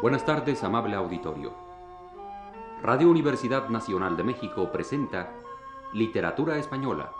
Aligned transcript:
Buenas 0.00 0.24
tardes, 0.24 0.62
amable 0.62 0.94
auditorio. 0.94 1.52
Radio 2.82 3.10
Universidad 3.10 3.68
Nacional 3.68 4.16
de 4.16 4.22
México 4.22 4.70
presenta 4.70 5.34
Literatura 5.92 6.56
Española, 6.56 7.10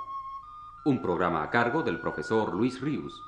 un 0.84 1.02
programa 1.02 1.42
a 1.42 1.50
cargo 1.50 1.82
del 1.82 2.00
profesor 2.00 2.54
Luis 2.54 2.80
Ríos. 2.80 3.20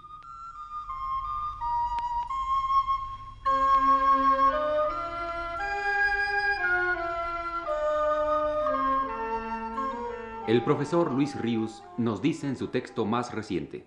El 10.47 10.63
profesor 10.63 11.11
Luis 11.11 11.41
Ríos 11.41 11.83
nos 11.97 12.23
dice 12.23 12.47
en 12.47 12.57
su 12.57 12.69
texto 12.69 13.05
más 13.05 13.35
reciente. 13.35 13.85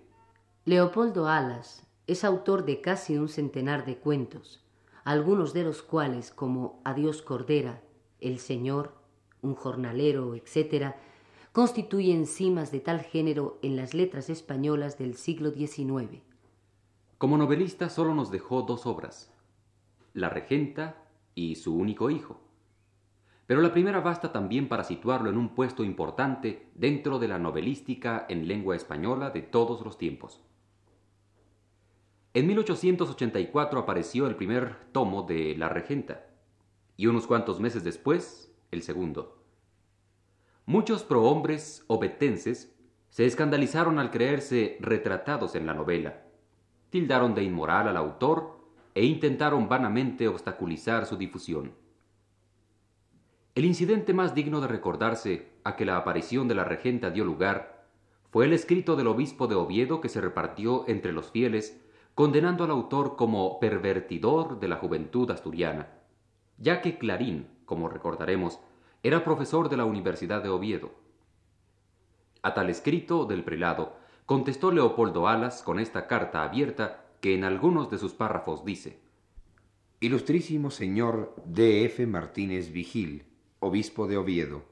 Leopoldo 0.66 1.26
Alas 1.26 1.86
es 2.06 2.22
autor 2.22 2.66
de 2.66 2.82
casi 2.82 3.16
un 3.16 3.30
centenar 3.30 3.86
de 3.86 3.96
cuentos, 3.96 4.63
algunos 5.04 5.52
de 5.52 5.64
los 5.64 5.82
cuales, 5.82 6.30
como 6.30 6.80
Adiós 6.84 7.20
Cordera, 7.20 7.82
El 8.20 8.38
Señor, 8.38 8.94
Un 9.42 9.54
Jornalero, 9.54 10.34
etc., 10.34 10.94
constituyen 11.52 12.26
cimas 12.26 12.72
de 12.72 12.80
tal 12.80 13.00
género 13.00 13.58
en 13.62 13.76
las 13.76 13.94
letras 13.94 14.30
españolas 14.30 14.98
del 14.98 15.14
siglo 15.14 15.50
XIX. 15.50 16.22
Como 17.18 17.36
novelista 17.36 17.90
solo 17.90 18.14
nos 18.14 18.30
dejó 18.30 18.62
dos 18.62 18.86
obras, 18.86 19.30
La 20.14 20.30
Regenta 20.30 20.96
y 21.34 21.56
Su 21.56 21.76
único 21.76 22.10
hijo. 22.10 22.40
Pero 23.46 23.60
la 23.60 23.72
primera 23.72 24.00
basta 24.00 24.32
también 24.32 24.68
para 24.68 24.84
situarlo 24.84 25.28
en 25.28 25.36
un 25.36 25.50
puesto 25.50 25.84
importante 25.84 26.70
dentro 26.74 27.18
de 27.18 27.28
la 27.28 27.38
novelística 27.38 28.24
en 28.28 28.48
lengua 28.48 28.74
española 28.74 29.30
de 29.30 29.42
todos 29.42 29.84
los 29.84 29.98
tiempos. 29.98 30.40
En 32.36 32.48
1884 32.48 33.78
apareció 33.78 34.26
el 34.26 34.34
primer 34.34 34.74
tomo 34.90 35.22
de 35.22 35.54
La 35.56 35.68
Regenta 35.68 36.26
y 36.96 37.06
unos 37.06 37.28
cuantos 37.28 37.60
meses 37.60 37.84
después 37.84 38.52
el 38.72 38.82
segundo. 38.82 39.38
Muchos 40.66 41.04
prohombres 41.04 41.84
obetenses 41.86 42.74
se 43.08 43.24
escandalizaron 43.24 44.00
al 44.00 44.10
creerse 44.10 44.78
retratados 44.80 45.54
en 45.54 45.64
la 45.64 45.74
novela, 45.74 46.24
tildaron 46.90 47.36
de 47.36 47.44
inmoral 47.44 47.86
al 47.86 47.96
autor 47.96 48.58
e 48.96 49.04
intentaron 49.04 49.68
vanamente 49.68 50.26
obstaculizar 50.26 51.06
su 51.06 51.16
difusión. 51.16 51.72
El 53.54 53.64
incidente 53.64 54.12
más 54.12 54.34
digno 54.34 54.60
de 54.60 54.66
recordarse 54.66 55.52
a 55.62 55.76
que 55.76 55.84
la 55.84 55.96
aparición 55.96 56.48
de 56.48 56.56
la 56.56 56.64
regenta 56.64 57.10
dio 57.10 57.24
lugar 57.24 57.86
fue 58.32 58.46
el 58.46 58.52
escrito 58.52 58.96
del 58.96 59.06
obispo 59.06 59.46
de 59.46 59.54
Oviedo 59.54 60.00
que 60.00 60.08
se 60.08 60.20
repartió 60.20 60.84
entre 60.88 61.12
los 61.12 61.30
fieles 61.30 61.80
condenando 62.14 62.64
al 62.64 62.70
autor 62.70 63.16
como 63.16 63.58
pervertidor 63.58 64.60
de 64.60 64.68
la 64.68 64.76
juventud 64.76 65.30
asturiana, 65.30 65.88
ya 66.58 66.80
que 66.80 66.98
Clarín, 66.98 67.48
como 67.64 67.88
recordaremos, 67.88 68.60
era 69.02 69.24
profesor 69.24 69.68
de 69.68 69.76
la 69.76 69.84
Universidad 69.84 70.42
de 70.42 70.48
Oviedo. 70.48 70.92
A 72.42 72.54
tal 72.54 72.70
escrito 72.70 73.24
del 73.24 73.42
prelado 73.42 73.96
contestó 74.26 74.70
Leopoldo 74.70 75.28
Alas 75.28 75.62
con 75.62 75.80
esta 75.80 76.06
carta 76.06 76.42
abierta 76.44 77.04
que 77.20 77.34
en 77.34 77.44
algunos 77.44 77.90
de 77.90 77.98
sus 77.98 78.14
párrafos 78.14 78.64
dice 78.64 79.00
Ilustrísimo 80.00 80.70
señor 80.70 81.34
D. 81.46 81.84
F. 81.86 82.06
Martínez 82.06 82.70
Vigil, 82.70 83.24
obispo 83.60 84.06
de 84.06 84.18
Oviedo. 84.18 84.64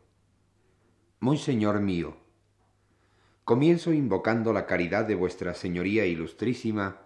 Muy 1.21 1.39
señor 1.39 1.81
mío, 1.81 2.17
comienzo 3.45 3.93
invocando 3.93 4.53
la 4.53 4.67
caridad 4.67 5.07
de 5.07 5.15
vuestra 5.15 5.55
señoría 5.55 6.05
ilustrísima 6.05 6.99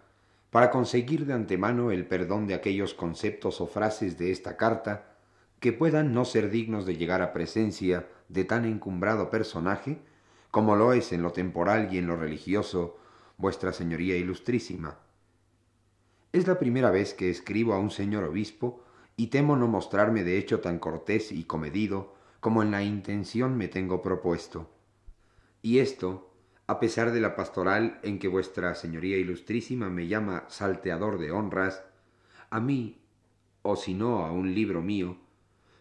para 0.51 0.71
conseguir 0.71 1.27
de 1.27 1.35
antemano 1.35 1.91
el 1.91 2.07
perdón 2.07 2.47
de 2.47 2.55
aquellos 2.55 2.95
conceptos 2.95 3.61
o 3.61 3.67
frases 3.67 4.17
de 4.19 4.31
esta 4.31 4.57
carta 4.57 5.17
que 5.61 5.73
puedan 5.73 6.15
no 6.15 6.25
ser 6.25 6.51
dignos 6.51 6.87
de 6.87 6.97
llegar 6.97 7.23
a 7.23 7.33
presencia 7.33 8.09
de 8.29 8.45
tan 8.45 8.65
encumbrado 8.65 9.31
personaje 9.31 10.01
como 10.51 10.77
lo 10.77 10.93
es 10.93 11.13
en 11.13 11.23
lo 11.23 11.33
temporal 11.33 11.93
y 11.93 11.99
en 11.99 12.07
lo 12.07 12.17
religioso 12.17 12.99
vuestra 13.37 13.73
señoría 13.73 14.17
ilustrísima. 14.17 14.99
Es 16.33 16.47
la 16.47 16.59
primera 16.59 16.91
vez 16.91 17.15
que 17.15 17.31
escribo 17.31 17.75
a 17.75 17.79
un 17.79 17.91
señor 17.91 18.25
obispo 18.25 18.83
y 19.17 19.29
temo 19.29 19.57
no 19.57 19.67
mostrarme 19.69 20.25
de 20.25 20.39
hecho 20.39 20.61
tan 20.61 20.79
cortés 20.79 21.33
y 21.33 21.45
comedido 21.45 22.15
como 22.41 22.63
en 22.63 22.71
la 22.71 22.83
intención 22.83 23.57
me 23.57 23.69
tengo 23.69 24.03
propuesto. 24.03 24.71
Y 25.63 25.79
esto 25.79 26.31
a 26.67 26.81
pesar 26.81 27.13
de 27.13 27.21
la 27.21 27.37
pastoral 27.37 28.01
en 28.03 28.19
que 28.19 28.29
vuestra 28.29 28.75
señoría 28.75 29.17
ilustrísima 29.19 29.89
me 29.89 30.09
llama 30.09 30.45
salteador 30.49 31.19
de 31.19 31.31
honras, 31.31 31.85
a 32.51 32.61
mí, 32.61 32.99
o 33.63 33.77
si 33.77 33.95
no 33.95 34.25
a 34.25 34.33
un 34.33 34.55
libro 34.55 34.83
mío, 34.83 35.17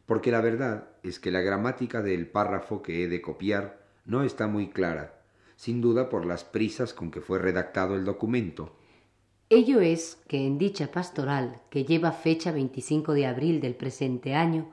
porque 0.06 0.32
la 0.32 0.42
verdad 0.42 0.90
es 1.04 1.20
que 1.20 1.32
la 1.32 1.42
gramática 1.42 2.02
del 2.02 2.28
párrafo 2.28 2.82
que 2.82 3.04
he 3.04 3.08
de 3.08 3.22
copiar 3.22 3.86
no 4.06 4.24
está 4.24 4.48
muy 4.48 4.70
clara, 4.70 5.22
sin 5.56 5.82
duda 5.82 6.10
por 6.10 6.26
las 6.26 6.44
prisas 6.44 6.94
con 6.94 7.10
que 7.10 7.22
fue 7.22 7.40
redactado 7.40 7.96
el 7.96 8.06
documento. 8.06 8.76
Ello 9.50 9.80
es 9.80 10.18
que 10.28 10.46
en 10.46 10.58
dicha 10.58 10.92
pastoral, 10.92 11.62
que 11.70 11.86
lleva 11.86 12.12
fecha 12.12 12.52
25 12.52 13.14
de 13.14 13.26
abril 13.26 13.62
del 13.62 13.76
presente 13.76 14.36
año, 14.36 14.70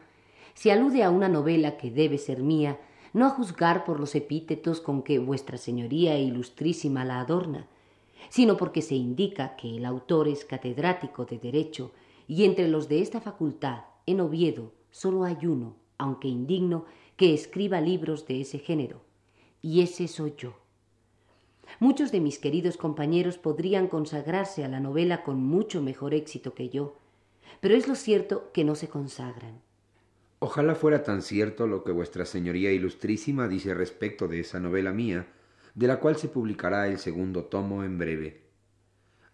se 0.54 0.72
alude 0.72 1.02
a 1.02 1.10
una 1.10 1.28
novela 1.28 1.76
que 1.76 1.90
debe 1.90 2.18
ser 2.18 2.42
mía, 2.42 2.78
no 3.12 3.26
a 3.26 3.30
juzgar 3.30 3.84
por 3.84 4.00
los 4.00 4.14
epítetos 4.14 4.80
con 4.80 5.02
que 5.02 5.18
vuestra 5.18 5.58
señoría 5.58 6.18
ilustrísima 6.18 7.04
la 7.04 7.20
adorna, 7.20 7.66
sino 8.28 8.56
porque 8.56 8.82
se 8.82 8.94
indica 8.94 9.56
que 9.56 9.76
el 9.76 9.84
autor 9.84 10.28
es 10.28 10.44
catedrático 10.44 11.24
de 11.24 11.38
Derecho 11.38 11.92
y 12.26 12.44
entre 12.44 12.68
los 12.68 12.88
de 12.88 13.02
esta 13.02 13.20
facultad, 13.20 13.84
en 14.06 14.20
Oviedo, 14.20 14.72
solo 14.90 15.24
hay 15.24 15.46
uno, 15.46 15.76
aunque 15.98 16.28
indigno, 16.28 16.86
que 17.16 17.34
escriba 17.34 17.80
libros 17.80 18.26
de 18.26 18.40
ese 18.40 18.58
género, 18.58 19.02
y 19.60 19.82
ese 19.82 20.08
soy 20.08 20.34
yo. 20.36 20.54
Muchos 21.78 22.10
de 22.12 22.20
mis 22.20 22.38
queridos 22.38 22.76
compañeros 22.76 23.38
podrían 23.38 23.88
consagrarse 23.88 24.64
a 24.64 24.68
la 24.68 24.80
novela 24.80 25.22
con 25.22 25.42
mucho 25.42 25.82
mejor 25.82 26.14
éxito 26.14 26.54
que 26.54 26.68
yo, 26.68 26.96
pero 27.60 27.76
es 27.76 27.86
lo 27.86 27.94
cierto 27.94 28.50
que 28.52 28.64
no 28.64 28.74
se 28.74 28.88
consagran. 28.88 29.60
Ojalá 30.44 30.74
fuera 30.74 31.04
tan 31.04 31.22
cierto 31.22 31.68
lo 31.68 31.84
que 31.84 31.92
vuestra 31.92 32.26
señoría 32.26 32.72
ilustrísima 32.72 33.46
dice 33.46 33.74
respecto 33.74 34.26
de 34.26 34.40
esa 34.40 34.58
novela 34.58 34.90
mía, 34.90 35.28
de 35.76 35.86
la 35.86 36.00
cual 36.00 36.16
se 36.16 36.26
publicará 36.26 36.88
el 36.88 36.98
segundo 36.98 37.44
tomo 37.44 37.84
en 37.84 37.96
breve. 37.96 38.42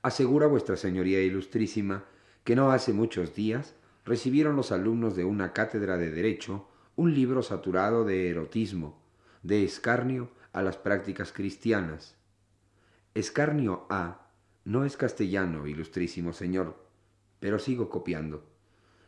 Asegura 0.02 0.46
vuestra 0.48 0.76
señoría 0.76 1.22
ilustrísima 1.22 2.04
que 2.44 2.54
no 2.54 2.72
hace 2.72 2.92
muchos 2.92 3.34
días 3.34 3.74
recibieron 4.04 4.54
los 4.54 4.70
alumnos 4.70 5.16
de 5.16 5.24
una 5.24 5.54
cátedra 5.54 5.96
de 5.96 6.10
Derecho 6.10 6.68
un 6.94 7.14
libro 7.14 7.42
saturado 7.42 8.04
de 8.04 8.28
erotismo, 8.28 9.00
de 9.42 9.64
escarnio 9.64 10.28
a 10.52 10.60
las 10.60 10.76
prácticas 10.76 11.32
cristianas. 11.32 12.16
Escarnio 13.14 13.86
A 13.88 14.28
no 14.66 14.84
es 14.84 14.98
castellano, 14.98 15.66
ilustrísimo 15.66 16.34
señor, 16.34 16.76
pero 17.40 17.58
sigo 17.58 17.88
copiando, 17.88 18.44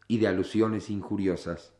y 0.09 0.17
de 0.17 0.28
alusiones 0.28 0.88
injuriosas. 0.88 1.75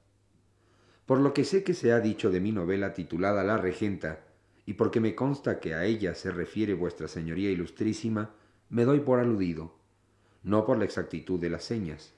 Por 1.11 1.19
lo 1.19 1.35
que 1.35 1.43
sé 1.43 1.65
que 1.65 1.75
se 1.75 1.91
ha 1.91 1.99
dicho 1.99 2.31
de 2.31 2.39
mi 2.39 2.53
novela 2.53 2.93
titulada 2.93 3.43
La 3.43 3.57
Regenta, 3.57 4.21
y 4.65 4.75
porque 4.75 5.01
me 5.01 5.17
consta 5.17 5.59
que 5.59 5.75
a 5.75 5.85
ella 5.85 6.15
se 6.15 6.31
refiere 6.31 6.73
vuestra 6.73 7.09
señoría 7.09 7.51
ilustrísima, 7.51 8.31
me 8.69 8.85
doy 8.85 9.01
por 9.01 9.19
aludido, 9.19 9.73
no 10.45 10.65
por 10.65 10.79
la 10.79 10.85
exactitud 10.85 11.41
de 11.41 11.51
las 11.51 11.65
señas. 11.65 12.15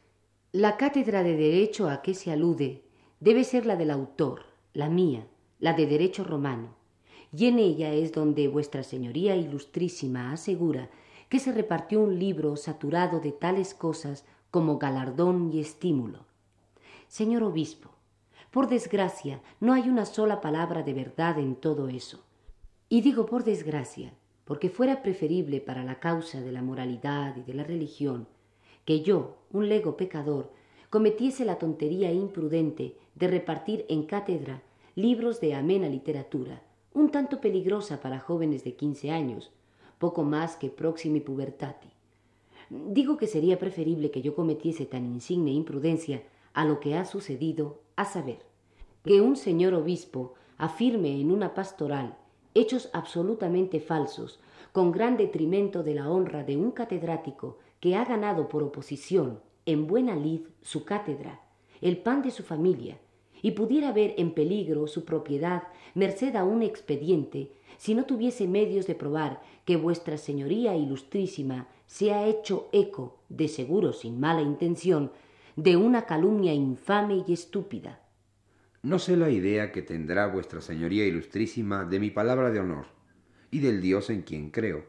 La 0.53 0.77
cátedra 0.77 1.23
de 1.23 1.39
Derecho 1.39 1.89
a 1.89 2.03
que 2.03 2.13
se 2.13 2.33
alude 2.33 2.83
debe 3.19 3.45
ser 3.45 3.65
la 3.65 3.77
del 3.77 3.91
autor, 3.91 4.43
la 4.75 4.91
mía, 4.91 5.27
la 5.59 5.73
de 5.73 5.87
Derecho 5.87 6.23
Romano, 6.23 6.77
y 7.35 7.47
en 7.47 7.61
ella 7.61 7.95
es 7.95 8.13
donde 8.13 8.47
vuestra 8.47 8.83
señoría 8.83 9.37
ilustrísima 9.37 10.33
asegura 10.33 10.91
que 11.31 11.39
se 11.39 11.53
repartió 11.53 12.03
un 12.03 12.19
libro 12.19 12.57
saturado 12.57 13.21
de 13.21 13.33
tales 13.33 13.73
cosas 13.73 14.27
como 14.51 14.77
galardón 14.77 15.51
y 15.51 15.61
estímulo. 15.61 16.27
Señor 17.09 17.43
obispo, 17.43 17.93
por 18.53 18.69
desgracia, 18.69 19.41
no 19.61 19.73
hay 19.73 19.89
una 19.89 20.05
sola 20.05 20.41
palabra 20.43 20.83
de 20.83 20.93
verdad 20.93 21.39
en 21.39 21.57
todo 21.57 21.89
eso. 21.89 22.23
Y 22.91 23.01
digo 23.01 23.25
por 23.25 23.45
desgracia, 23.45 24.13
porque 24.45 24.69
fuera 24.69 25.03
preferible 25.03 25.61
para 25.63 25.85
la 25.85 25.99
causa 25.99 26.41
de 26.43 26.53
la 26.53 26.61
moralidad 26.61 27.35
y 27.37 27.43
de 27.43 27.55
la 27.55 27.65
religión 27.65 28.29
que 28.85 29.03
yo, 29.03 29.37
un 29.53 29.69
lego 29.69 29.97
pecador, 29.97 30.53
cometiese 30.91 31.45
la 31.45 31.59
tontería 31.59 32.13
imprudente 32.13 32.97
de 33.15 33.29
repartir 33.29 33.87
en 33.89 34.03
cátedra 34.03 34.63
libros 34.95 35.41
de 35.41 35.55
amena 35.55 35.89
literatura, 35.89 36.63
un 36.93 37.11
tanto 37.11 37.41
peligrosa 37.41 38.01
para 38.01 38.19
jóvenes 38.19 38.65
de 38.65 38.75
quince 38.75 39.11
años, 39.11 39.51
poco 39.99 40.25
más 40.25 40.57
que 40.57 40.69
próximi 40.69 41.21
pubertati. 41.21 41.89
Digo 42.69 43.17
que 43.17 43.27
sería 43.27 43.59
preferible 43.59 44.11
que 44.11 44.21
yo 44.21 44.35
cometiese 44.35 44.85
tan 44.85 45.07
insigne 45.07 45.53
imprudencia 45.53 46.23
a 46.53 46.65
lo 46.65 46.81
que 46.81 46.97
ha 46.97 47.05
sucedido, 47.05 47.82
a 47.97 48.05
saber, 48.05 48.41
que 49.05 49.21
un 49.21 49.37
señor 49.37 49.75
obispo 49.75 50.35
afirme 50.59 51.21
en 51.21 51.31
una 51.31 51.55
pastoral 51.55 52.17
hechos 52.55 52.91
absolutamente 52.93 53.81
falsos, 53.81 54.39
con 54.73 54.93
gran 54.93 55.17
detrimento 55.17 55.83
de 55.83 55.95
la 55.95 56.11
honra 56.11 56.45
de 56.45 56.57
un 56.57 56.71
catedrático 56.71 57.59
que 57.81 57.97
ha 57.97 58.05
ganado 58.05 58.49
por 58.49 58.63
oposición, 58.63 59.41
en 59.67 59.87
buena 59.87 60.17
lid 60.17 60.41
su 60.61 60.85
cátedra, 60.85 61.41
el 61.81 61.99
pan 61.99 62.23
de 62.23 62.31
su 62.31 62.43
familia, 62.43 62.99
y 63.43 63.53
pudiera 63.53 63.93
ver 63.93 64.15
en 64.19 64.33
peligro 64.33 64.87
su 64.87 65.05
propiedad 65.05 65.65
merced 65.95 66.37
a 66.37 66.45
un 66.45 66.63
expediente 66.63 67.53
si 67.77 67.95
no 67.95 68.05
tuviese 68.05 68.47
medios 68.47 68.87
de 68.87 68.95
probar 68.95 69.43
que 69.65 69.77
vuestra 69.77 70.17
señoría 70.17 70.77
ilustrísima 70.77 71.67
se 71.87 72.13
ha 72.13 72.27
hecho 72.27 72.69
eco, 72.73 73.19
de 73.29 73.49
seguro 73.49 73.93
sin 73.93 74.21
mala 74.21 74.43
intención, 74.43 75.11
de 75.57 75.77
una 75.77 76.07
calumnia 76.07 76.55
infame 76.55 77.25
y 77.27 77.33
estúpida. 77.33 78.01
No 78.83 78.99
sé 78.99 79.17
la 79.17 79.31
idea 79.31 79.71
que 79.71 79.83
tendrá 79.83 80.27
vuestra 80.27 80.61
señoría 80.61 81.07
ilustrísima 81.07 81.85
de 81.85 82.01
mi 82.01 82.11
palabra 82.11 82.51
de 82.51 82.61
honor 82.61 82.87
y 83.51 83.61
del 83.61 83.81
Dios 83.81 84.11
en 84.11 84.23
quien 84.23 84.51
creo. 84.51 84.85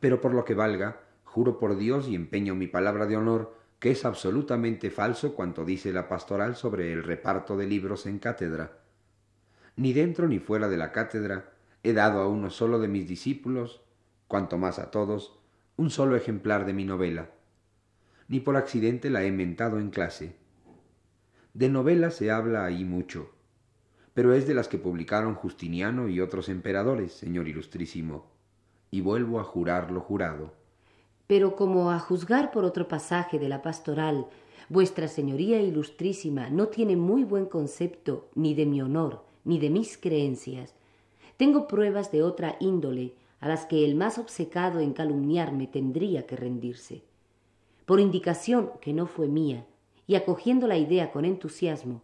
Pero 0.00 0.20
por 0.20 0.34
lo 0.34 0.44
que 0.44 0.54
valga, 0.54 1.02
juro 1.24 1.58
por 1.58 1.76
Dios 1.76 2.08
y 2.08 2.14
empeño 2.14 2.54
mi 2.54 2.68
palabra 2.68 3.06
de 3.06 3.16
honor 3.16 3.58
que 3.80 3.90
es 3.90 4.04
absolutamente 4.04 4.90
falso 4.90 5.34
cuanto 5.34 5.64
dice 5.64 5.92
la 5.92 6.06
pastoral 6.08 6.54
sobre 6.54 6.92
el 6.92 7.02
reparto 7.02 7.56
de 7.56 7.66
libros 7.66 8.06
en 8.06 8.18
cátedra. 8.18 8.78
Ni 9.76 9.92
dentro 9.92 10.28
ni 10.28 10.38
fuera 10.38 10.68
de 10.68 10.76
la 10.76 10.92
cátedra 10.92 11.52
he 11.82 11.94
dado 11.94 12.20
a 12.20 12.28
uno 12.28 12.50
solo 12.50 12.78
de 12.78 12.88
mis 12.88 13.08
discípulos, 13.08 13.82
cuanto 14.28 14.58
más 14.58 14.78
a 14.78 14.90
todos, 14.90 15.38
un 15.76 15.90
solo 15.90 16.14
ejemplar 16.14 16.66
de 16.66 16.74
mi 16.74 16.84
novela. 16.84 17.30
Ni 18.30 18.40
por 18.40 18.56
accidente 18.56 19.10
la 19.10 19.24
he 19.24 19.30
mentado 19.30 19.78
en 19.78 19.90
clase. 19.90 20.36
De 21.52 21.68
novela 21.68 22.10
se 22.10 22.30
habla 22.30 22.64
ahí 22.64 22.86
mucho, 22.86 23.30
pero 24.14 24.32
es 24.32 24.46
de 24.46 24.54
las 24.54 24.68
que 24.68 24.78
publicaron 24.78 25.34
Justiniano 25.34 26.08
y 26.08 26.22
otros 26.22 26.48
emperadores, 26.48 27.12
señor 27.12 27.46
ilustrísimo, 27.46 28.30
y 28.90 29.02
vuelvo 29.02 29.38
a 29.38 29.44
jurar 29.44 29.90
lo 29.90 30.00
jurado 30.00 30.58
pero 31.30 31.54
como 31.54 31.92
a 31.92 32.00
juzgar 32.00 32.50
por 32.50 32.64
otro 32.64 32.88
pasaje 32.88 33.38
de 33.38 33.48
la 33.48 33.62
pastoral, 33.62 34.26
vuestra 34.68 35.06
señoría 35.06 35.62
ilustrísima 35.62 36.50
no 36.50 36.66
tiene 36.66 36.96
muy 36.96 37.22
buen 37.22 37.46
concepto 37.46 38.30
ni 38.34 38.52
de 38.52 38.66
mi 38.66 38.82
honor, 38.82 39.22
ni 39.44 39.60
de 39.60 39.70
mis 39.70 39.96
creencias, 39.96 40.74
tengo 41.36 41.68
pruebas 41.68 42.10
de 42.10 42.24
otra 42.24 42.56
índole 42.58 43.14
a 43.38 43.46
las 43.46 43.64
que 43.64 43.84
el 43.84 43.94
más 43.94 44.18
obcecado 44.18 44.80
en 44.80 44.92
calumniarme 44.92 45.68
tendría 45.68 46.26
que 46.26 46.34
rendirse. 46.34 47.04
Por 47.90 47.98
indicación 47.98 48.70
que 48.80 48.92
no 48.92 49.08
fue 49.08 49.26
mía, 49.26 49.66
y 50.06 50.14
acogiendo 50.14 50.68
la 50.68 50.78
idea 50.78 51.10
con 51.10 51.24
entusiasmo, 51.24 52.02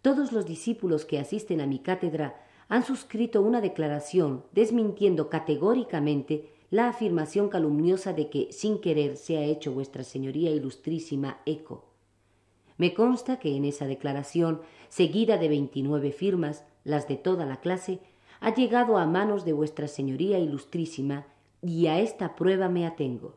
todos 0.00 0.32
los 0.32 0.46
discípulos 0.46 1.04
que 1.04 1.18
asisten 1.18 1.60
a 1.60 1.66
mi 1.66 1.80
cátedra 1.80 2.46
han 2.70 2.82
suscrito 2.82 3.42
una 3.42 3.60
declaración 3.60 4.44
desmintiendo 4.52 5.28
categóricamente 5.28 6.48
la 6.70 6.88
afirmación 6.88 7.50
calumniosa 7.50 8.14
de 8.14 8.30
que 8.30 8.48
sin 8.52 8.80
querer 8.80 9.18
se 9.18 9.36
ha 9.36 9.42
hecho 9.42 9.70
vuestra 9.72 10.02
señoría 10.02 10.50
ilustrísima 10.50 11.42
eco. 11.44 11.84
Me 12.78 12.94
consta 12.94 13.38
que 13.38 13.54
en 13.54 13.66
esa 13.66 13.86
declaración, 13.86 14.62
seguida 14.88 15.36
de 15.36 15.50
veintinueve 15.50 16.10
firmas, 16.10 16.64
las 16.84 17.06
de 17.06 17.18
toda 17.18 17.44
la 17.44 17.60
clase, 17.60 17.98
ha 18.40 18.54
llegado 18.54 18.96
a 18.96 19.04
manos 19.04 19.44
de 19.44 19.52
vuestra 19.52 19.88
señoría 19.88 20.38
ilustrísima, 20.38 21.26
y 21.60 21.88
a 21.88 22.00
esta 22.00 22.34
prueba 22.34 22.70
me 22.70 22.86
atengo. 22.86 23.34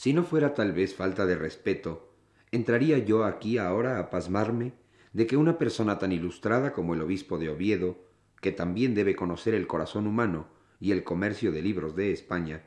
Si 0.00 0.14
no 0.14 0.24
fuera 0.24 0.54
tal 0.54 0.72
vez 0.72 0.94
falta 0.94 1.26
de 1.26 1.36
respeto, 1.36 2.08
entraría 2.52 2.96
yo 2.96 3.26
aquí 3.26 3.58
ahora 3.58 3.98
a 3.98 4.08
pasmarme 4.08 4.72
de 5.12 5.26
que 5.26 5.36
una 5.36 5.58
persona 5.58 5.98
tan 5.98 6.10
ilustrada 6.10 6.72
como 6.72 6.94
el 6.94 7.02
obispo 7.02 7.36
de 7.36 7.50
Oviedo, 7.50 7.98
que 8.40 8.50
también 8.50 8.94
debe 8.94 9.14
conocer 9.14 9.52
el 9.52 9.66
corazón 9.66 10.06
humano, 10.06 10.48
y 10.80 10.92
el 10.92 11.04
comercio 11.04 11.52
de 11.52 11.60
libros 11.60 11.96
de 11.96 12.12
España, 12.12 12.64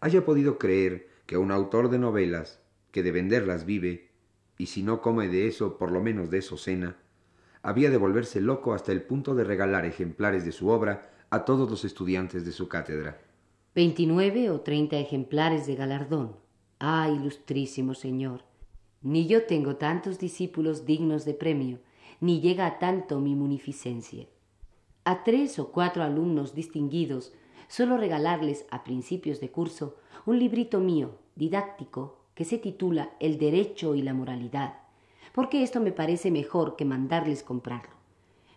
haya 0.00 0.26
podido 0.26 0.58
creer 0.58 1.08
que 1.24 1.38
un 1.38 1.52
autor 1.52 1.88
de 1.88 1.98
novelas, 1.98 2.60
que 2.90 3.02
de 3.02 3.12
venderlas 3.12 3.64
vive, 3.64 4.10
y 4.58 4.66
si 4.66 4.82
no 4.82 5.00
come 5.00 5.28
de 5.28 5.46
eso, 5.48 5.78
por 5.78 5.90
lo 5.90 6.02
menos 6.02 6.28
de 6.28 6.36
eso 6.36 6.58
cena, 6.58 6.98
había 7.62 7.88
de 7.88 7.96
volverse 7.96 8.42
loco 8.42 8.74
hasta 8.74 8.92
el 8.92 9.00
punto 9.00 9.34
de 9.34 9.44
regalar 9.44 9.86
ejemplares 9.86 10.44
de 10.44 10.52
su 10.52 10.68
obra 10.68 11.14
a 11.30 11.46
todos 11.46 11.70
los 11.70 11.86
estudiantes 11.86 12.44
de 12.44 12.52
su 12.52 12.68
cátedra. 12.68 13.22
Veintinueve 13.74 14.50
o 14.50 14.60
treinta 14.60 14.98
ejemplares 14.98 15.66
de 15.66 15.74
galardón. 15.74 16.46
Ah, 16.78 17.08
ilustrísimo 17.08 17.94
señor. 17.94 18.42
Ni 19.02 19.26
yo 19.26 19.44
tengo 19.44 19.76
tantos 19.76 20.18
discípulos 20.18 20.86
dignos 20.86 21.24
de 21.24 21.34
premio, 21.34 21.78
ni 22.20 22.40
llega 22.40 22.66
a 22.66 22.78
tanto 22.78 23.20
mi 23.20 23.34
munificencia 23.34 24.26
a 25.08 25.24
tres 25.24 25.58
o 25.58 25.72
cuatro 25.72 26.02
alumnos 26.02 26.54
distinguidos 26.54 27.32
suelo 27.66 27.96
regalarles 27.96 28.66
a 28.70 28.84
principios 28.84 29.40
de 29.40 29.50
curso 29.50 29.96
un 30.26 30.38
librito 30.38 30.80
mío, 30.80 31.12
didáctico, 31.34 32.18
que 32.34 32.44
se 32.44 32.58
titula 32.58 33.08
El 33.18 33.38
derecho 33.38 33.94
y 33.94 34.02
la 34.02 34.12
moralidad, 34.12 34.74
porque 35.32 35.62
esto 35.62 35.80
me 35.80 35.92
parece 35.92 36.30
mejor 36.30 36.76
que 36.76 36.84
mandarles 36.84 37.42
comprarlo. 37.42 37.94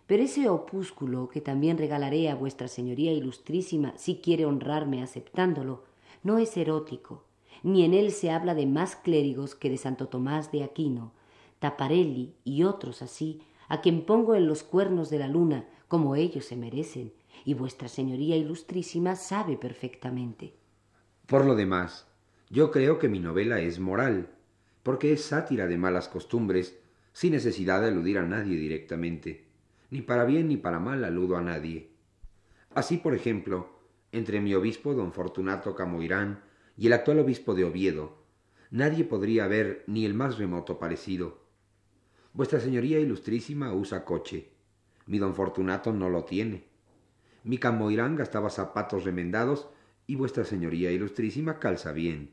Pero 0.06 0.24
ese 0.24 0.50
opúsculo 0.50 1.30
que 1.30 1.40
también 1.40 1.78
regalaré 1.78 2.28
a 2.28 2.34
vuestra 2.34 2.68
señoría 2.68 3.14
ilustrísima 3.14 3.94
si 3.96 4.16
quiere 4.16 4.44
honrarme 4.44 5.02
aceptándolo, 5.02 5.84
no 6.22 6.36
es 6.36 6.54
erótico, 6.58 7.24
ni 7.62 7.84
en 7.84 7.94
él 7.94 8.10
se 8.10 8.30
habla 8.30 8.54
de 8.54 8.66
más 8.66 8.96
clérigos 8.96 9.54
que 9.54 9.70
de 9.70 9.76
Santo 9.76 10.08
Tomás 10.08 10.50
de 10.52 10.64
Aquino, 10.64 11.12
Taparelli 11.58 12.34
y 12.44 12.64
otros 12.64 13.02
así, 13.02 13.42
a 13.68 13.80
quien 13.80 14.04
pongo 14.04 14.34
en 14.34 14.46
los 14.46 14.62
cuernos 14.62 15.10
de 15.10 15.18
la 15.18 15.28
luna 15.28 15.66
como 15.88 16.16
ellos 16.16 16.46
se 16.46 16.56
merecen, 16.56 17.12
y 17.44 17.54
vuestra 17.54 17.88
señoría 17.88 18.36
ilustrísima 18.36 19.14
sabe 19.16 19.56
perfectamente. 19.56 20.54
Por 21.26 21.44
lo 21.44 21.54
demás, 21.54 22.06
yo 22.50 22.70
creo 22.70 22.98
que 22.98 23.08
mi 23.08 23.18
novela 23.18 23.60
es 23.60 23.78
moral, 23.78 24.30
porque 24.82 25.12
es 25.12 25.24
sátira 25.24 25.66
de 25.66 25.78
malas 25.78 26.08
costumbres, 26.08 26.78
sin 27.12 27.32
necesidad 27.32 27.80
de 27.80 27.88
aludir 27.88 28.18
a 28.18 28.22
nadie 28.22 28.56
directamente. 28.56 29.46
Ni 29.90 30.02
para 30.02 30.24
bien 30.24 30.48
ni 30.48 30.56
para 30.56 30.80
mal 30.80 31.04
aludo 31.04 31.36
a 31.36 31.42
nadie. 31.42 31.90
Así, 32.74 32.96
por 32.96 33.14
ejemplo, 33.14 33.68
entre 34.12 34.40
mi 34.40 34.54
obispo 34.54 34.94
don 34.94 35.12
Fortunato 35.12 35.74
Camoirán 35.74 36.42
y 36.82 36.88
el 36.88 36.94
actual 36.94 37.20
obispo 37.20 37.54
de 37.54 37.62
Oviedo, 37.62 38.16
nadie 38.72 39.04
podría 39.04 39.46
ver 39.46 39.84
ni 39.86 40.04
el 40.04 40.14
más 40.14 40.38
remoto 40.38 40.80
parecido. 40.80 41.38
Vuestra 42.32 42.58
señoría 42.58 42.98
ilustrísima 42.98 43.72
usa 43.72 44.04
coche, 44.04 44.50
mi 45.06 45.20
don 45.20 45.36
Fortunato 45.36 45.92
no 45.92 46.10
lo 46.10 46.24
tiene. 46.24 46.64
Mi 47.44 47.58
Camoirán 47.58 48.16
gastaba 48.16 48.50
zapatos 48.50 49.04
remendados 49.04 49.68
y 50.08 50.16
vuestra 50.16 50.44
señoría 50.44 50.90
ilustrísima 50.90 51.60
calza 51.60 51.92
bien. 51.92 52.32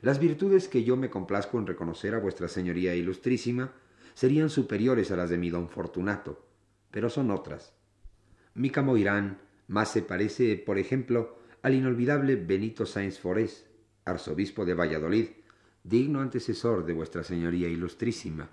Las 0.00 0.18
virtudes 0.18 0.66
que 0.66 0.82
yo 0.82 0.96
me 0.96 1.08
complazco 1.08 1.56
en 1.60 1.68
reconocer 1.68 2.16
a 2.16 2.18
vuestra 2.18 2.48
señoría 2.48 2.96
ilustrísima 2.96 3.74
serían 4.14 4.50
superiores 4.50 5.12
a 5.12 5.16
las 5.16 5.30
de 5.30 5.38
mi 5.38 5.50
don 5.50 5.68
Fortunato, 5.68 6.44
pero 6.90 7.08
son 7.08 7.30
otras. 7.30 7.74
Mi 8.54 8.70
Camoirán 8.70 9.38
más 9.68 9.92
se 9.92 10.02
parece, 10.02 10.56
por 10.56 10.78
ejemplo, 10.78 11.40
al 11.62 11.74
inolvidable 11.74 12.36
Benito 12.36 12.86
Sáenz 12.86 13.18
Forés, 13.18 13.70
arzobispo 14.04 14.64
de 14.64 14.74
Valladolid, 14.74 15.28
digno 15.84 16.20
antecesor 16.20 16.84
de 16.84 16.92
vuestra 16.92 17.22
señoría 17.22 17.68
ilustrísima. 17.68 18.50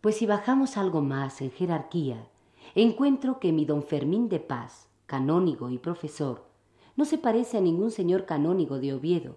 Pues 0.00 0.16
si 0.16 0.26
bajamos 0.26 0.76
algo 0.76 1.02
más 1.02 1.40
en 1.42 1.50
jerarquía 1.50 2.28
encuentro 2.74 3.38
que 3.38 3.52
mi 3.52 3.64
don 3.64 3.82
Fermín 3.82 4.28
de 4.28 4.40
Paz, 4.40 4.88
canónigo 5.06 5.70
y 5.70 5.78
profesor, 5.78 6.44
no 6.96 7.04
se 7.04 7.18
parece 7.18 7.58
a 7.58 7.60
ningún 7.60 7.90
señor 7.90 8.24
canónigo 8.24 8.78
de 8.78 8.94
Oviedo, 8.94 9.36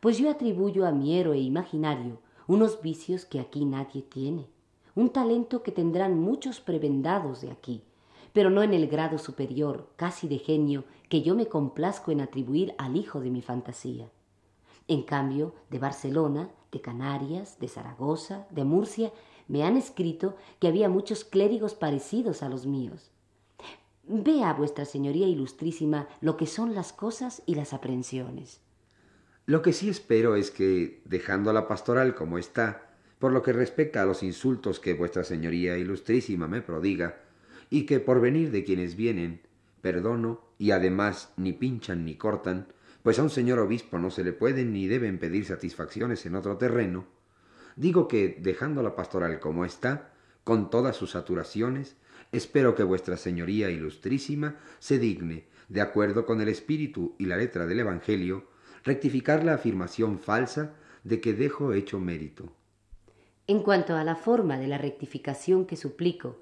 pues 0.00 0.18
yo 0.18 0.30
atribuyo 0.30 0.86
a 0.86 0.92
mi 0.92 1.18
héroe 1.18 1.38
imaginario 1.38 2.20
unos 2.46 2.82
vicios 2.82 3.24
que 3.24 3.40
aquí 3.40 3.64
nadie 3.64 4.02
tiene, 4.02 4.48
un 4.94 5.10
talento 5.10 5.62
que 5.62 5.72
tendrán 5.72 6.18
muchos 6.18 6.60
prebendados 6.60 7.40
de 7.40 7.50
aquí, 7.50 7.82
pero 8.34 8.50
no 8.50 8.64
en 8.64 8.74
el 8.74 8.88
grado 8.88 9.16
superior, 9.16 9.88
casi 9.94 10.26
de 10.26 10.38
genio, 10.38 10.84
que 11.08 11.22
yo 11.22 11.36
me 11.36 11.46
complazco 11.46 12.10
en 12.10 12.20
atribuir 12.20 12.74
al 12.78 12.96
hijo 12.96 13.20
de 13.20 13.30
mi 13.30 13.40
fantasía. 13.40 14.10
En 14.88 15.04
cambio, 15.04 15.54
de 15.70 15.78
Barcelona, 15.78 16.50
de 16.72 16.80
Canarias, 16.80 17.60
de 17.60 17.68
Zaragoza, 17.68 18.48
de 18.50 18.64
Murcia, 18.64 19.12
me 19.46 19.62
han 19.62 19.76
escrito 19.76 20.36
que 20.58 20.66
había 20.66 20.88
muchos 20.88 21.24
clérigos 21.24 21.76
parecidos 21.76 22.42
a 22.42 22.48
los 22.48 22.66
míos. 22.66 23.12
Vea, 24.02 24.52
vuestra 24.52 24.84
señoría 24.84 25.28
ilustrísima, 25.28 26.08
lo 26.20 26.36
que 26.36 26.46
son 26.46 26.74
las 26.74 26.92
cosas 26.92 27.40
y 27.46 27.54
las 27.54 27.72
aprensiones. 27.72 28.60
Lo 29.46 29.62
que 29.62 29.72
sí 29.72 29.88
espero 29.88 30.34
es 30.34 30.50
que, 30.50 31.02
dejando 31.04 31.52
la 31.52 31.68
pastoral 31.68 32.16
como 32.16 32.38
está, 32.38 32.96
por 33.20 33.30
lo 33.32 33.42
que 33.42 33.52
respecta 33.52 34.02
a 34.02 34.06
los 34.06 34.24
insultos 34.24 34.80
que 34.80 34.94
vuestra 34.94 35.22
señoría 35.22 35.78
ilustrísima 35.78 36.48
me 36.48 36.62
prodiga, 36.62 37.23
y 37.74 37.86
que 37.86 38.00
por 38.00 38.20
venir 38.20 38.50
de 38.50 38.64
quienes 38.64 38.96
vienen, 38.96 39.40
perdono, 39.80 40.40
y 40.58 40.70
además 40.70 41.32
ni 41.36 41.52
pinchan 41.52 42.04
ni 42.04 42.16
cortan, 42.16 42.68
pues 43.02 43.18
a 43.18 43.22
un 43.22 43.30
señor 43.30 43.58
obispo 43.58 43.98
no 43.98 44.10
se 44.10 44.24
le 44.24 44.32
pueden 44.32 44.72
ni 44.72 44.86
deben 44.86 45.18
pedir 45.18 45.44
satisfacciones 45.44 46.24
en 46.26 46.36
otro 46.36 46.56
terreno, 46.56 47.06
Digo 47.76 48.06
que, 48.06 48.38
dejando 48.40 48.82
la 48.82 48.94
pastoral 48.94 49.40
como 49.40 49.64
está, 49.64 50.12
con 50.44 50.70
todas 50.70 50.96
sus 50.96 51.12
saturaciones, 51.12 51.96
espero 52.30 52.74
que 52.74 52.84
vuestra 52.84 53.16
señoría 53.16 53.70
ilustrísima 53.70 54.56
se 54.78 54.98
digne, 54.98 55.46
de 55.68 55.80
acuerdo 55.80 56.26
con 56.26 56.40
el 56.40 56.48
espíritu 56.48 57.14
y 57.18 57.26
la 57.26 57.36
letra 57.36 57.66
del 57.66 57.80
Evangelio, 57.80 58.48
rectificar 58.84 59.44
la 59.44 59.54
afirmación 59.54 60.18
falsa 60.18 60.74
de 61.02 61.20
que 61.20 61.32
dejo 61.32 61.72
hecho 61.72 61.98
mérito. 61.98 62.52
En 63.46 63.62
cuanto 63.62 63.96
a 63.96 64.04
la 64.04 64.16
forma 64.16 64.58
de 64.58 64.68
la 64.68 64.78
rectificación 64.78 65.66
que 65.66 65.76
suplico, 65.76 66.38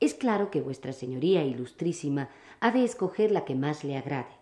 es 0.00 0.14
claro 0.14 0.50
que 0.50 0.60
vuestra 0.60 0.92
señoría 0.92 1.44
ilustrísima 1.44 2.28
ha 2.60 2.70
de 2.70 2.84
escoger 2.84 3.30
la 3.30 3.44
que 3.44 3.54
más 3.54 3.84
le 3.84 3.96
agrade, 3.96 4.36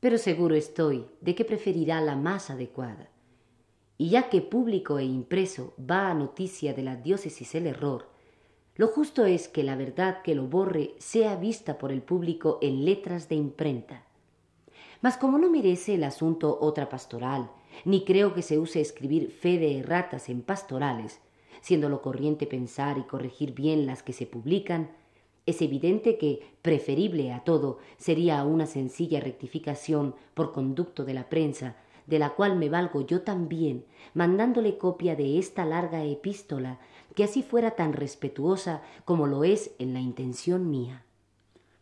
pero 0.00 0.18
seguro 0.18 0.54
estoy 0.54 1.06
de 1.20 1.34
que 1.34 1.44
preferirá 1.44 2.00
la 2.00 2.16
más 2.16 2.50
adecuada. 2.50 3.08
Y 3.98 4.10
ya 4.10 4.28
que 4.28 4.40
público 4.42 4.98
e 4.98 5.04
impreso 5.04 5.74
va 5.78 6.10
a 6.10 6.14
noticia 6.14 6.74
de 6.74 6.82
la 6.82 6.96
diócesis 6.96 7.54
el 7.54 7.66
error, 7.66 8.08
lo 8.76 8.88
justo 8.88 9.24
es 9.24 9.48
que 9.48 9.62
la 9.62 9.74
verdad 9.74 10.20
que 10.22 10.34
lo 10.34 10.46
borre 10.46 10.94
sea 10.98 11.36
vista 11.36 11.78
por 11.78 11.92
el 11.92 12.02
público 12.02 12.58
en 12.60 12.84
letras 12.84 13.28
de 13.28 13.34
imprenta. 13.34 14.04
Mas 15.00 15.16
como 15.16 15.38
no 15.38 15.50
merece 15.50 15.94
el 15.94 16.04
asunto 16.04 16.58
otra 16.60 16.88
pastoral, 16.90 17.50
ni 17.84 18.04
creo 18.04 18.34
que 18.34 18.42
se 18.42 18.58
use 18.58 18.80
escribir 18.80 19.30
fe 19.30 19.58
de 19.58 19.78
erratas 19.78 20.28
en 20.28 20.42
pastorales, 20.42 21.20
siendo 21.66 21.88
lo 21.88 22.00
corriente 22.00 22.46
pensar 22.46 22.96
y 22.96 23.02
corregir 23.02 23.52
bien 23.52 23.86
las 23.86 24.04
que 24.04 24.12
se 24.12 24.24
publican, 24.24 24.88
es 25.46 25.60
evidente 25.62 26.16
que, 26.16 26.46
preferible 26.62 27.32
a 27.32 27.42
todo, 27.42 27.80
sería 27.96 28.44
una 28.44 28.66
sencilla 28.66 29.18
rectificación 29.18 30.14
por 30.34 30.52
conducto 30.52 31.04
de 31.04 31.14
la 31.14 31.28
prensa, 31.28 31.74
de 32.06 32.20
la 32.20 32.30
cual 32.30 32.56
me 32.56 32.68
valgo 32.68 33.04
yo 33.04 33.22
también, 33.22 33.84
mandándole 34.14 34.78
copia 34.78 35.16
de 35.16 35.40
esta 35.40 35.64
larga 35.64 36.04
epístola, 36.04 36.78
que 37.16 37.24
así 37.24 37.42
fuera 37.42 37.72
tan 37.72 37.94
respetuosa 37.94 38.82
como 39.04 39.26
lo 39.26 39.42
es 39.42 39.72
en 39.80 39.92
la 39.92 39.98
intención 39.98 40.70
mía. 40.70 41.02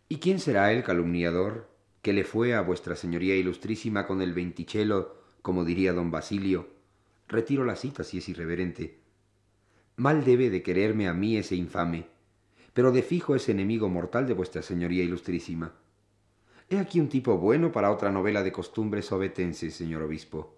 ¿Y 0.09 0.17
quién 0.17 0.39
será 0.39 0.73
el 0.73 0.83
calumniador 0.83 1.69
que 2.01 2.15
le 2.15 2.25
fue 2.25 2.55
a 2.55 2.63
vuestra 2.63 2.97
señoría 2.97 3.37
ilustrísima 3.37 4.07
con 4.07 4.23
el 4.23 4.33
ventichelo, 4.33 5.15
como 5.43 5.63
diría 5.63 5.93
don 5.93 6.11
Basilio? 6.11 6.69
Retiro 7.29 7.67
la 7.67 7.77
cita 7.77 8.03
si 8.03 8.17
es 8.17 8.31
irreverente. 8.31 9.04
Mal 9.97 10.25
debe 10.25 10.51
de 10.51 10.65
quererme 10.65 11.07
a 11.07 11.15
mí 11.15 11.37
ese 11.37 11.55
infame, 11.55 12.09
pero 12.73 12.91
de 12.91 13.01
fijo 13.03 13.37
es 13.37 13.49
enemigo 13.49 13.89
mortal 13.89 14.27
de 14.27 14.35
vuestra 14.35 14.61
señoría 14.61 15.05
ilustrísima. 15.05 15.73
He 16.69 16.79
aquí 16.79 16.99
un 16.99 17.09
tipo 17.09 17.39
bueno 17.39 17.71
para 17.71 17.93
otra 17.93 18.11
novela 18.11 18.43
de 18.43 18.51
costumbres 18.51 19.13
obetenses, 19.13 19.73
señor 19.73 20.03
obispo. 20.03 20.57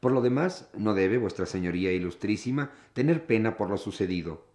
Por 0.00 0.12
lo 0.12 0.22
demás, 0.22 0.70
no 0.74 0.94
debe 0.94 1.18
vuestra 1.18 1.44
señoría 1.44 1.92
ilustrísima 1.92 2.70
tener 2.94 3.26
pena 3.26 3.58
por 3.58 3.68
lo 3.68 3.76
sucedido, 3.76 4.46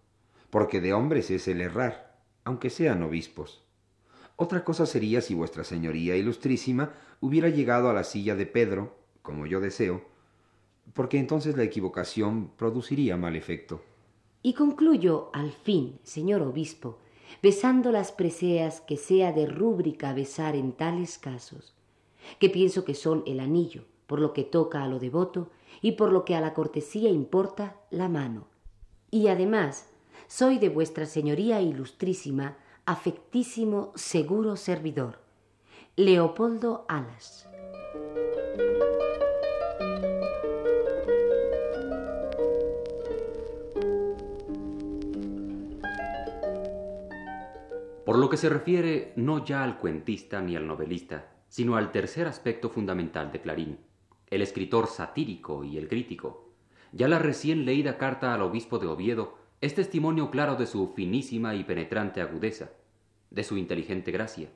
porque 0.50 0.80
de 0.80 0.94
hombres 0.94 1.30
es 1.30 1.46
el 1.46 1.60
errar, 1.60 2.18
aunque 2.42 2.70
sean 2.70 3.04
obispos. 3.04 3.62
Otra 4.34 4.64
cosa 4.64 4.84
sería 4.84 5.20
si 5.20 5.34
vuestra 5.34 5.62
señoría 5.62 6.16
ilustrísima 6.16 6.92
hubiera 7.20 7.50
llegado 7.50 7.88
a 7.88 7.92
la 7.92 8.02
silla 8.02 8.34
de 8.34 8.46
Pedro, 8.46 8.98
como 9.22 9.46
yo 9.46 9.60
deseo, 9.60 10.02
porque 10.92 11.20
entonces 11.20 11.56
la 11.56 11.62
equivocación 11.62 12.50
produciría 12.56 13.16
mal 13.16 13.36
efecto. 13.36 13.84
Y 14.42 14.54
concluyo, 14.54 15.30
al 15.32 15.52
fin, 15.52 15.98
señor 16.02 16.42
obispo, 16.42 16.98
besando 17.42 17.92
las 17.92 18.12
preseas 18.12 18.80
que 18.80 18.96
sea 18.96 19.32
de 19.32 19.46
rúbrica 19.46 20.12
besar 20.12 20.56
en 20.56 20.72
tales 20.72 21.18
casos, 21.18 21.74
que 22.38 22.50
pienso 22.50 22.84
que 22.84 22.94
son 22.94 23.22
el 23.26 23.40
anillo, 23.40 23.84
por 24.06 24.20
lo 24.20 24.32
que 24.32 24.42
toca 24.42 24.82
a 24.82 24.88
lo 24.88 24.98
devoto, 24.98 25.48
y 25.80 25.92
por 25.92 26.12
lo 26.12 26.24
que 26.24 26.34
a 26.34 26.40
la 26.40 26.54
cortesía 26.54 27.10
importa 27.10 27.76
la 27.90 28.08
mano. 28.08 28.46
Y 29.10 29.28
además, 29.28 29.88
soy 30.26 30.58
de 30.58 30.68
vuestra 30.68 31.06
señoría 31.06 31.60
ilustrísima, 31.60 32.56
afectísimo, 32.84 33.92
seguro 33.94 34.56
servidor, 34.56 35.18
Leopoldo 35.96 36.84
Alas. 36.88 37.46
Que 48.32 48.38
se 48.38 48.48
refiere 48.48 49.12
no 49.16 49.44
ya 49.44 49.62
al 49.62 49.76
cuentista 49.76 50.40
ni 50.40 50.56
al 50.56 50.66
novelista, 50.66 51.34
sino 51.48 51.76
al 51.76 51.92
tercer 51.92 52.26
aspecto 52.26 52.70
fundamental 52.70 53.30
de 53.30 53.42
Clarín, 53.42 53.78
el 54.30 54.40
escritor 54.40 54.86
satírico 54.86 55.64
y 55.64 55.76
el 55.76 55.86
crítico. 55.86 56.48
Ya 56.92 57.08
la 57.08 57.18
recién 57.18 57.66
leída 57.66 57.98
carta 57.98 58.32
al 58.32 58.40
obispo 58.40 58.78
de 58.78 58.86
Oviedo 58.86 59.36
es 59.60 59.74
testimonio 59.74 60.30
claro 60.30 60.56
de 60.56 60.64
su 60.64 60.94
finísima 60.94 61.54
y 61.54 61.64
penetrante 61.64 62.22
agudeza, 62.22 62.70
de 63.28 63.44
su 63.44 63.58
inteligente 63.58 64.12
gracia, 64.12 64.48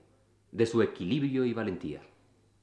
de 0.53 0.65
su 0.65 0.81
equilibrio 0.81 1.45
y 1.45 1.53
valentía. 1.53 2.01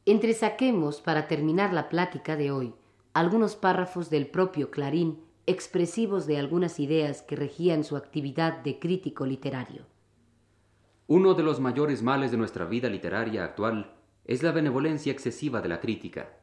Entresaquemos, 0.08 1.00
para 1.00 1.28
terminar 1.28 1.74
la 1.74 1.90
plática 1.90 2.36
de 2.36 2.50
hoy, 2.50 2.74
algunos 3.14 3.56
párrafos 3.56 4.10
del 4.10 4.26
propio 4.26 4.72
Clarín 4.72 5.20
expresivos 5.46 6.26
de 6.26 6.40
algunas 6.40 6.80
ideas 6.80 7.22
que 7.22 7.36
regían 7.36 7.84
su 7.84 7.98
actividad 7.98 8.64
de 8.64 8.80
crítico 8.80 9.28
literario. 9.28 9.93
Uno 11.08 11.34
de 11.34 11.44
los 11.44 11.60
mayores 11.60 12.02
males 12.02 12.32
de 12.32 12.38
nuestra 12.38 12.64
vida 12.64 12.88
literaria 12.88 13.44
actual 13.44 13.94
es 14.24 14.42
la 14.42 14.54
benevolencia 14.54 15.12
excesiva 15.12 15.62
de 15.62 15.68
la 15.68 15.82
crítica. 15.82 16.40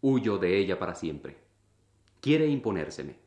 Huyo 0.00 0.38
de 0.38 0.58
ella 0.58 0.78
para 0.78 0.94
siempre. 0.94 1.38
Quiere 2.20 2.46
imponérseme. 2.46 3.18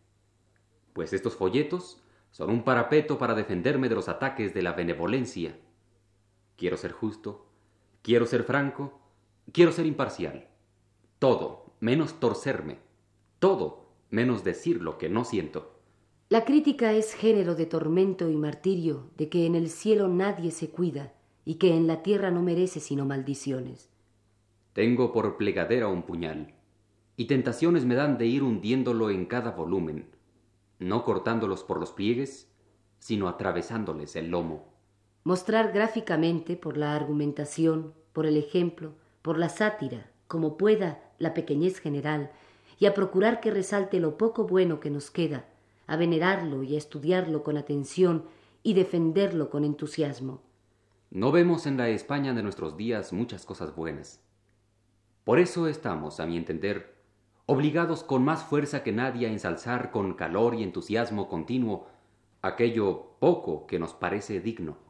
Pues 0.93 1.11
estos 1.11 1.35
folletos 1.35 2.01
son 2.31 2.49
un 2.49 2.63
parapeto 2.63 3.17
para 3.17 3.35
defenderme 3.35 3.89
de 3.89 3.95
los 3.95 4.07
ataques 4.07 4.53
de 4.53 4.61
la 4.61 4.71
benevolencia. 4.71 5.59
Quiero 6.55 6.77
ser 6.77 6.93
justo, 6.93 7.47
quiero 8.01 8.25
ser 8.25 8.43
franco, 8.43 9.01
quiero 9.51 9.73
ser 9.73 9.85
imparcial. 9.85 10.47
Todo, 11.19 11.73
menos 11.81 12.21
torcerme. 12.21 12.79
Todo, 13.39 13.89
menos 14.09 14.45
decir 14.45 14.81
lo 14.81 14.97
que 14.97 15.09
no 15.09 15.25
siento. 15.25 15.74
La 16.27 16.43
crítica 16.43 16.91
es 16.93 17.13
género 17.13 17.53
de 17.53 17.67
tormento 17.67 18.31
y 18.31 18.35
martirio, 18.35 19.11
de 19.15 19.29
que 19.29 19.45
en 19.45 19.53
el 19.53 19.69
cielo 19.69 20.07
nadie 20.07 20.49
se 20.49 20.71
cuida 20.71 21.13
y 21.45 21.55
que 21.55 21.75
en 21.75 21.85
la 21.85 22.01
tierra 22.01 22.31
no 22.31 22.41
merece 22.41 22.79
sino 22.79 23.05
maldiciones. 23.05 23.91
Tengo 24.73 25.13
por 25.13 25.37
plegadera 25.37 25.87
un 25.87 26.01
puñal, 26.01 26.55
y 27.15 27.25
tentaciones 27.25 27.85
me 27.85 27.93
dan 27.93 28.17
de 28.17 28.25
ir 28.25 28.41
hundiéndolo 28.41 29.11
en 29.11 29.27
cada 29.27 29.51
volumen, 29.51 30.07
no 30.79 31.03
cortándolos 31.03 31.63
por 31.63 31.79
los 31.79 31.91
pliegues, 31.91 32.49
sino 32.97 33.27
atravesándoles 33.27 34.15
el 34.15 34.31
lomo. 34.31 34.73
Mostrar 35.23 35.73
gráficamente 35.73 36.55
por 36.55 36.75
la 36.75 36.95
argumentación, 36.95 37.93
por 38.13 38.25
el 38.25 38.37
ejemplo, 38.37 38.93
por 39.21 39.37
la 39.37 39.49
sátira, 39.49 40.09
como 40.27 40.57
pueda, 40.57 41.03
la 41.19 41.35
pequeñez 41.35 41.77
general, 41.77 42.31
y 42.79 42.87
a 42.87 42.95
procurar 42.95 43.41
que 43.41 43.51
resalte 43.51 43.99
lo 43.99 44.17
poco 44.17 44.45
bueno 44.45 44.79
que 44.79 44.89
nos 44.89 45.11
queda, 45.11 45.45
a 45.87 45.97
venerarlo 45.97 46.63
y 46.63 46.75
a 46.75 46.77
estudiarlo 46.77 47.43
con 47.43 47.57
atención 47.57 48.25
y 48.63 48.73
defenderlo 48.73 49.49
con 49.49 49.63
entusiasmo. 49.63 50.41
No 51.11 51.31
vemos 51.31 51.65
en 51.65 51.77
la 51.77 51.89
España 51.89 52.33
de 52.33 52.43
nuestros 52.43 52.77
días 52.77 53.13
muchas 53.13 53.45
cosas 53.45 53.75
buenas. 53.75 54.21
Por 55.23 55.39
eso 55.39 55.67
estamos, 55.67 56.19
a 56.19 56.25
mi 56.25 56.37
entender, 56.37 56.95
obligados 57.45 58.03
con 58.03 58.23
más 58.23 58.43
fuerza 58.43 58.83
que 58.83 58.91
nadie 58.91 59.27
a 59.27 59.31
ensalzar 59.31 59.91
con 59.91 60.13
calor 60.13 60.55
y 60.55 60.63
entusiasmo 60.63 61.27
continuo 61.27 61.87
aquello 62.41 63.15
poco 63.19 63.65
que 63.65 63.79
nos 63.79 63.93
parece 63.93 64.39
digno. 64.39 64.84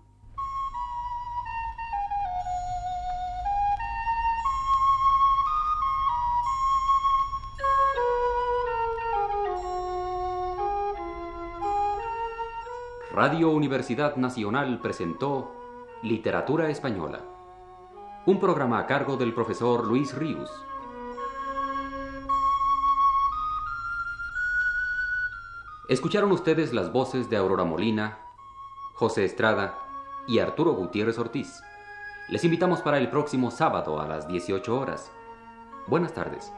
Radio 13.16 13.50
Universidad 13.50 14.18
Nacional 14.18 14.82
presentó 14.82 15.56
Literatura 16.04 16.70
Española, 16.70 17.22
un 18.26 18.42
programa 18.42 18.78
a 18.78 18.88
cargo 18.88 19.16
del 19.16 19.34
profesor 19.34 19.86
Luis 19.86 20.14
Ríos. 20.14 20.52
Escucharon 25.88 26.34
ustedes 26.34 26.74
las 26.74 26.92
voces 26.92 27.30
de 27.30 27.38
Aurora 27.38 27.64
Molina, 27.64 28.20
José 28.96 29.24
Estrada 29.24 29.80
y 30.28 30.40
Arturo 30.40 30.74
Gutiérrez 30.74 31.18
Ortiz. 31.18 31.64
Les 32.28 32.44
invitamos 32.44 32.82
para 32.82 32.98
el 32.98 33.10
próximo 33.10 33.50
sábado 33.50 34.02
a 34.02 34.10
las 34.10 34.28
18 34.28 34.78
horas. 34.78 35.10
Buenas 35.88 36.14
tardes. 36.14 36.52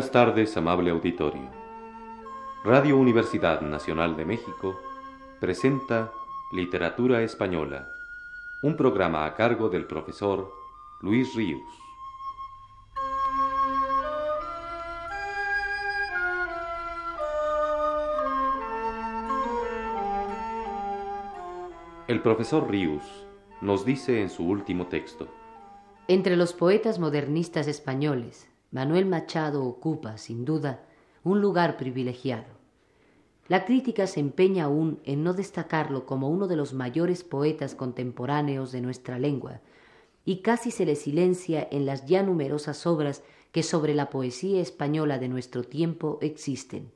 Buenas 0.00 0.12
tardes, 0.12 0.56
amable 0.56 0.90
auditorio. 0.90 1.50
Radio 2.64 2.96
Universidad 2.96 3.60
Nacional 3.60 4.16
de 4.16 4.24
México 4.24 4.80
presenta 5.40 6.10
Literatura 6.52 7.20
Española, 7.20 7.86
un 8.62 8.78
programa 8.78 9.26
a 9.26 9.34
cargo 9.34 9.68
del 9.68 9.84
profesor 9.84 10.50
Luis 11.02 11.34
Ríos. 11.34 11.60
El 22.08 22.22
profesor 22.22 22.70
Ríos 22.70 23.02
nos 23.60 23.84
dice 23.84 24.22
en 24.22 24.30
su 24.30 24.48
último 24.48 24.86
texto, 24.86 25.28
Entre 26.08 26.36
los 26.36 26.54
poetas 26.54 26.98
modernistas 26.98 27.68
españoles, 27.68 28.50
Manuel 28.70 29.06
Machado 29.06 29.64
ocupa, 29.64 30.16
sin 30.16 30.44
duda, 30.44 30.84
un 31.24 31.40
lugar 31.40 31.76
privilegiado. 31.76 32.60
La 33.48 33.64
crítica 33.64 34.06
se 34.06 34.20
empeña 34.20 34.64
aún 34.64 35.00
en 35.04 35.24
no 35.24 35.34
destacarlo 35.34 36.06
como 36.06 36.28
uno 36.28 36.46
de 36.46 36.54
los 36.54 36.72
mayores 36.72 37.24
poetas 37.24 37.74
contemporáneos 37.74 38.70
de 38.70 38.80
nuestra 38.80 39.18
lengua, 39.18 39.60
y 40.24 40.36
casi 40.36 40.70
se 40.70 40.86
le 40.86 40.94
silencia 40.94 41.66
en 41.70 41.84
las 41.84 42.06
ya 42.06 42.22
numerosas 42.22 42.86
obras 42.86 43.24
que 43.50 43.64
sobre 43.64 43.94
la 43.94 44.10
poesía 44.10 44.60
española 44.60 45.18
de 45.18 45.28
nuestro 45.28 45.64
tiempo 45.64 46.18
existen. 46.20 46.92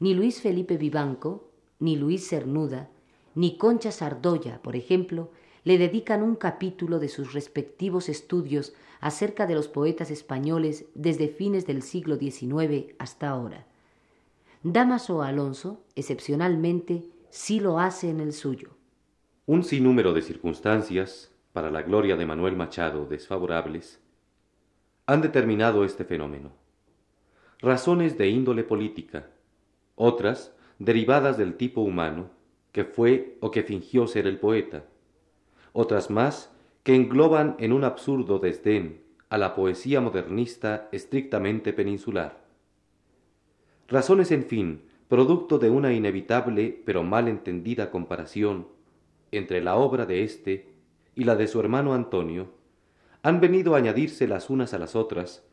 Ni 0.00 0.14
Luis 0.14 0.40
Felipe 0.40 0.76
Vivanco, 0.76 1.48
ni 1.78 1.94
Luis 1.94 2.28
Cernuda, 2.28 2.90
ni 3.36 3.56
Concha 3.56 3.92
Sardoya, 3.92 4.60
por 4.62 4.74
ejemplo, 4.74 5.30
le 5.64 5.78
dedican 5.78 6.22
un 6.22 6.34
capítulo 6.34 6.98
de 6.98 7.08
sus 7.08 7.32
respectivos 7.32 8.08
estudios 8.08 8.74
acerca 9.00 9.46
de 9.46 9.54
los 9.54 9.68
poetas 9.68 10.10
españoles 10.10 10.86
desde 10.94 11.28
fines 11.28 11.66
del 11.66 11.82
siglo 11.82 12.16
XIX 12.16 12.94
hasta 12.98 13.28
ahora. 13.28 13.66
Damaso 14.62 15.22
Alonso, 15.22 15.82
excepcionalmente, 15.96 17.04
sí 17.30 17.60
lo 17.60 17.78
hace 17.78 18.10
en 18.10 18.20
el 18.20 18.32
suyo. 18.32 18.70
Un 19.46 19.64
sinnúmero 19.64 20.12
de 20.12 20.22
circunstancias, 20.22 21.32
para 21.52 21.70
la 21.70 21.82
gloria 21.82 22.16
de 22.16 22.26
Manuel 22.26 22.56
Machado 22.56 23.06
desfavorables, 23.06 24.00
han 25.06 25.20
determinado 25.20 25.84
este 25.84 26.04
fenómeno. 26.04 26.52
Razones 27.60 28.16
de 28.18 28.28
índole 28.28 28.64
política, 28.64 29.30
otras 29.94 30.54
derivadas 30.78 31.36
del 31.36 31.56
tipo 31.56 31.80
humano, 31.80 32.30
que 32.72 32.84
fue 32.84 33.36
o 33.40 33.50
que 33.50 33.62
fingió 33.62 34.06
ser 34.06 34.26
el 34.26 34.38
poeta, 34.38 34.84
otras 35.72 36.10
más 36.10 36.50
que 36.82 36.94
engloban 36.94 37.56
en 37.58 37.72
un 37.72 37.84
absurdo 37.84 38.38
desdén 38.38 39.02
a 39.28 39.38
la 39.38 39.54
poesía 39.54 40.00
modernista 40.00 40.88
estrictamente 40.92 41.72
peninsular. 41.72 42.44
Razones, 43.88 44.30
en 44.30 44.44
fin, 44.44 44.82
producto 45.08 45.58
de 45.58 45.70
una 45.70 45.92
inevitable 45.92 46.82
pero 46.84 47.02
mal 47.02 47.28
entendida 47.28 47.90
comparación 47.90 48.68
entre 49.30 49.62
la 49.62 49.76
obra 49.76 50.06
de 50.06 50.24
éste 50.24 50.74
y 51.14 51.24
la 51.24 51.36
de 51.36 51.46
su 51.46 51.60
hermano 51.60 51.94
Antonio, 51.94 52.48
han 53.22 53.40
venido 53.40 53.74
a 53.74 53.78
añadirse 53.78 54.26
las 54.26 54.50
unas 54.50 54.74
a 54.74 54.78
las 54.78 54.96
otras 54.96 55.44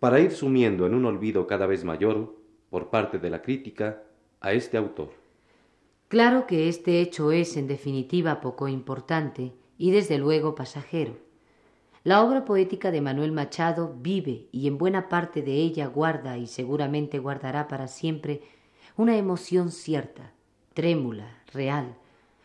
para 0.00 0.20
ir 0.20 0.30
sumiendo 0.30 0.86
en 0.86 0.94
un 0.94 1.04
olvido 1.04 1.46
cada 1.46 1.66
vez 1.66 1.84
mayor, 1.84 2.36
por 2.70 2.90
parte 2.90 3.18
de 3.18 3.30
la 3.30 3.42
crítica, 3.42 4.02
a 4.40 4.52
este 4.52 4.76
autor. 4.76 5.10
Claro 6.08 6.46
que 6.46 6.68
este 6.68 7.00
hecho 7.00 7.32
es, 7.32 7.56
en 7.56 7.66
definitiva, 7.66 8.40
poco 8.40 8.68
importante 8.68 9.52
y 9.78 9.92
desde 9.92 10.18
luego 10.18 10.54
pasajero. 10.54 11.16
La 12.04 12.22
obra 12.22 12.44
poética 12.44 12.90
de 12.90 13.00
Manuel 13.00 13.32
Machado 13.32 13.94
vive 13.98 14.48
y 14.52 14.66
en 14.66 14.76
buena 14.76 15.08
parte 15.08 15.42
de 15.42 15.54
ella 15.54 15.86
guarda 15.86 16.36
y 16.36 16.46
seguramente 16.46 17.18
guardará 17.18 17.68
para 17.68 17.88
siempre 17.88 18.42
una 18.96 19.16
emoción 19.16 19.70
cierta, 19.70 20.32
trémula, 20.74 21.42
real, 21.52 21.96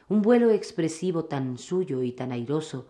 un 0.10 0.22
vuelo 0.22 0.52
expresivo 0.52 1.26
tan 1.26 1.58
suyo 1.58 2.04
y 2.04 2.12
tan 2.12 2.32
airoso 2.32 2.88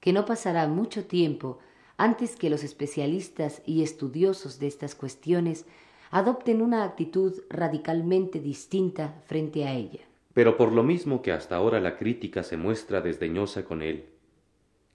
que 0.00 0.12
no 0.12 0.24
pasará 0.24 0.66
mucho 0.68 1.06
tiempo 1.06 1.58
antes 1.96 2.36
que 2.36 2.50
los 2.50 2.64
especialistas 2.64 3.62
y 3.66 3.82
estudiosos 3.82 4.58
de 4.58 4.66
estas 4.66 4.94
cuestiones 4.94 5.66
adopten 6.10 6.60
una 6.60 6.84
actitud 6.84 7.42
radicalmente 7.50 8.40
distinta 8.40 9.22
frente 9.26 9.66
a 9.66 9.74
ella. 9.74 10.09
Pero 10.34 10.56
por 10.56 10.72
lo 10.72 10.82
mismo 10.82 11.22
que 11.22 11.32
hasta 11.32 11.56
ahora 11.56 11.80
la 11.80 11.96
crítica 11.96 12.42
se 12.42 12.56
muestra 12.56 13.00
desdeñosa 13.00 13.64
con 13.64 13.82
él, 13.82 14.06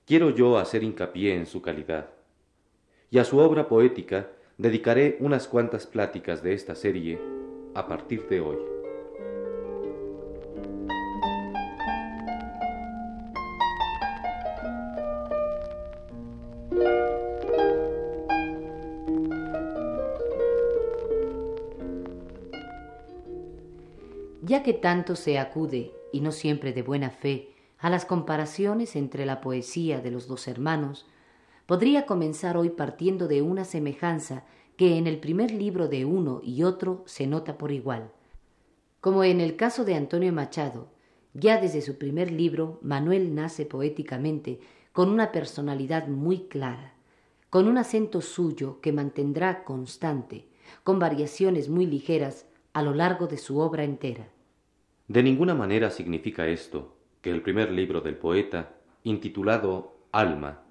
quiero 0.06 0.30
yo 0.30 0.58
hacer 0.58 0.84
hincapié 0.84 1.36
en 1.36 1.46
su 1.46 1.62
calidad. 1.62 2.10
Y 3.10 3.18
a 3.18 3.26
su 3.26 3.38
obra 3.40 3.68
poética 3.68 4.30
dedicaré 4.58 5.18
unas 5.20 5.48
cuantas 5.48 5.86
pláticas 5.86 6.42
de 6.42 6.54
esta 6.54 6.76
serie 6.76 7.20
a 7.74 7.88
partir 7.88 8.28
de 8.30 8.40
hoy. 8.40 8.75
Que 24.66 24.74
tanto 24.74 25.16
se 25.16 25.38
acude, 25.38 25.92
y 26.12 26.22
no 26.22 26.32
siempre 26.32 26.74
de 26.74 26.82
buena 26.82 27.12
fe, 27.12 27.52
a 27.78 27.88
las 27.92 28.04
comparaciones 28.04 28.96
entre 28.96 29.28
la 29.28 29.40
poesía 29.40 30.02
de 30.02 30.10
los 30.10 30.28
dos 30.28 30.48
hermanos, 30.48 31.06
podría 31.68 32.08
comenzar 32.08 32.58
hoy 32.58 32.72
partiendo 32.72 33.28
de 33.28 33.44
una 33.44 33.64
semejanza 33.64 34.44
que 34.76 34.98
en 34.98 35.06
el 35.06 35.20
primer 35.20 35.52
libro 35.52 35.88
de 35.88 36.04
uno 36.06 36.42
y 36.44 36.64
otro 36.64 37.04
se 37.06 37.28
nota 37.28 37.60
por 37.60 37.72
igual. 37.72 38.12
Como 39.02 39.24
en 39.24 39.40
el 39.40 39.56
caso 39.56 39.86
de 39.86 39.94
Antonio 39.94 40.34
Machado, 40.34 40.88
ya 41.36 41.62
desde 41.62 41.84
su 41.84 42.00
primer 42.00 42.32
libro 42.32 42.80
Manuel 42.82 43.36
nace 43.36 43.68
poéticamente 43.68 44.62
con 44.94 45.10
una 45.10 45.32
personalidad 45.32 46.08
muy 46.08 46.48
clara, 46.48 46.96
con 47.52 47.68
un 47.68 47.78
acento 47.78 48.20
suyo 48.20 48.82
que 48.82 48.92
mantendrá 48.92 49.64
constante, 49.64 50.48
con 50.84 50.98
variaciones 50.98 51.70
muy 51.70 51.86
ligeras 51.86 52.48
a 52.74 52.82
lo 52.82 52.96
largo 52.96 53.28
de 53.28 53.38
su 53.38 53.60
obra 53.60 53.84
entera. 53.84 54.32
De 55.08 55.22
ninguna 55.22 55.54
manera 55.54 55.92
significa 55.92 56.48
esto 56.48 56.98
que 57.22 57.30
el 57.30 57.42
primer 57.42 57.72
libro 57.72 58.02
del 58.02 58.18
poeta, 58.18 58.76
intitulado 59.04 59.98
Alma, 60.12 60.64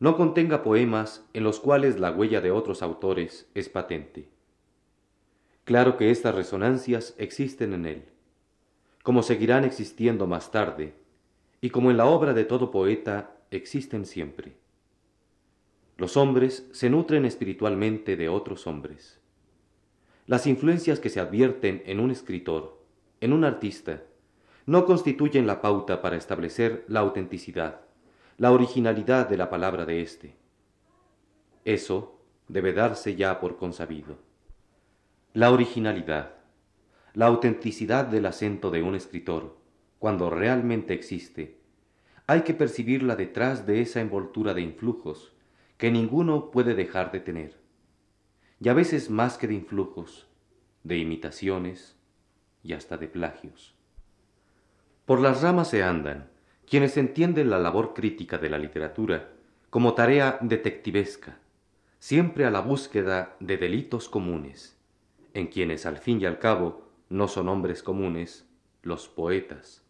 no 0.00 0.16
contenga 0.16 0.62
poemas 0.62 1.28
en 1.34 1.44
los 1.44 1.60
cuales 1.60 2.00
la 2.00 2.10
huella 2.10 2.40
de 2.40 2.50
otros 2.50 2.82
autores 2.82 3.48
es 3.54 3.68
patente. 3.68 4.28
Claro 5.64 5.96
que 5.96 6.10
estas 6.10 6.34
resonancias 6.34 7.14
existen 7.16 7.72
en 7.72 7.86
él, 7.86 8.04
como 9.02 9.22
seguirán 9.22 9.64
existiendo 9.64 10.26
más 10.26 10.50
tarde, 10.50 10.94
y 11.60 11.70
como 11.70 11.90
en 11.90 11.96
la 11.96 12.06
obra 12.06 12.34
de 12.34 12.44
todo 12.44 12.70
poeta 12.70 13.36
existen 13.50 14.04
siempre. 14.04 14.56
Los 15.96 16.16
hombres 16.16 16.68
se 16.72 16.90
nutren 16.90 17.24
espiritualmente 17.24 18.16
de 18.16 18.28
otros 18.28 18.66
hombres. 18.66 19.20
Las 20.26 20.46
influencias 20.46 20.98
que 20.98 21.08
se 21.08 21.20
advierten 21.20 21.82
en 21.86 22.00
un 22.00 22.10
escritor 22.10 22.83
en 23.24 23.32
un 23.32 23.44
artista 23.44 24.02
no 24.66 24.84
constituyen 24.84 25.46
la 25.46 25.62
pauta 25.62 26.02
para 26.02 26.16
establecer 26.16 26.84
la 26.88 27.00
autenticidad, 27.00 27.80
la 28.36 28.52
originalidad 28.52 29.26
de 29.30 29.38
la 29.38 29.48
palabra 29.48 29.86
de 29.86 30.02
éste. 30.02 30.36
Eso 31.64 32.20
debe 32.48 32.74
darse 32.74 33.16
ya 33.16 33.40
por 33.40 33.56
consabido. 33.56 34.18
La 35.32 35.50
originalidad, 35.52 36.34
la 37.14 37.24
autenticidad 37.24 38.04
del 38.04 38.26
acento 38.26 38.70
de 38.70 38.82
un 38.82 38.94
escritor, 38.94 39.56
cuando 39.98 40.28
realmente 40.28 40.92
existe, 40.92 41.56
hay 42.26 42.42
que 42.42 42.52
percibirla 42.52 43.16
detrás 43.16 43.66
de 43.66 43.80
esa 43.80 44.02
envoltura 44.02 44.52
de 44.52 44.60
influjos 44.60 45.32
que 45.78 45.90
ninguno 45.90 46.50
puede 46.50 46.74
dejar 46.74 47.10
de 47.10 47.20
tener, 47.20 47.58
y 48.60 48.68
a 48.68 48.74
veces 48.74 49.08
más 49.08 49.38
que 49.38 49.46
de 49.46 49.54
influjos, 49.54 50.26
de 50.82 50.98
imitaciones, 50.98 51.93
y 52.64 52.72
hasta 52.72 52.96
de 52.96 53.06
plagios. 53.06 53.74
Por 55.06 55.20
las 55.20 55.42
ramas 55.42 55.68
se 55.68 55.84
andan 55.84 56.28
quienes 56.68 56.96
entienden 56.96 57.50
la 57.50 57.58
labor 57.58 57.94
crítica 57.94 58.38
de 58.38 58.50
la 58.50 58.58
literatura 58.58 59.30
como 59.70 59.94
tarea 59.94 60.38
detectivesca, 60.40 61.38
siempre 61.98 62.46
a 62.46 62.50
la 62.50 62.60
búsqueda 62.60 63.36
de 63.38 63.56
delitos 63.56 64.08
comunes, 64.08 64.76
en 65.34 65.48
quienes 65.48 65.84
al 65.84 65.98
fin 65.98 66.20
y 66.20 66.26
al 66.26 66.38
cabo 66.38 66.88
no 67.10 67.28
son 67.28 67.48
hombres 67.48 67.82
comunes 67.82 68.46
los 68.82 69.08
poetas. 69.08 69.82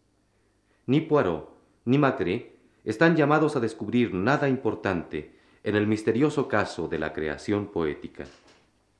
Ni 0.85 1.01
Poirot 1.01 1.49
ni 1.85 1.97
Macré 1.97 2.55
están 2.83 3.15
llamados 3.15 3.55
a 3.55 3.59
descubrir 3.59 4.13
nada 4.13 4.49
importante 4.49 5.35
en 5.63 5.75
el 5.75 5.87
misterioso 5.87 6.47
caso 6.47 6.87
de 6.87 6.99
la 6.99 7.13
creación 7.13 7.67
poética. 7.67 8.25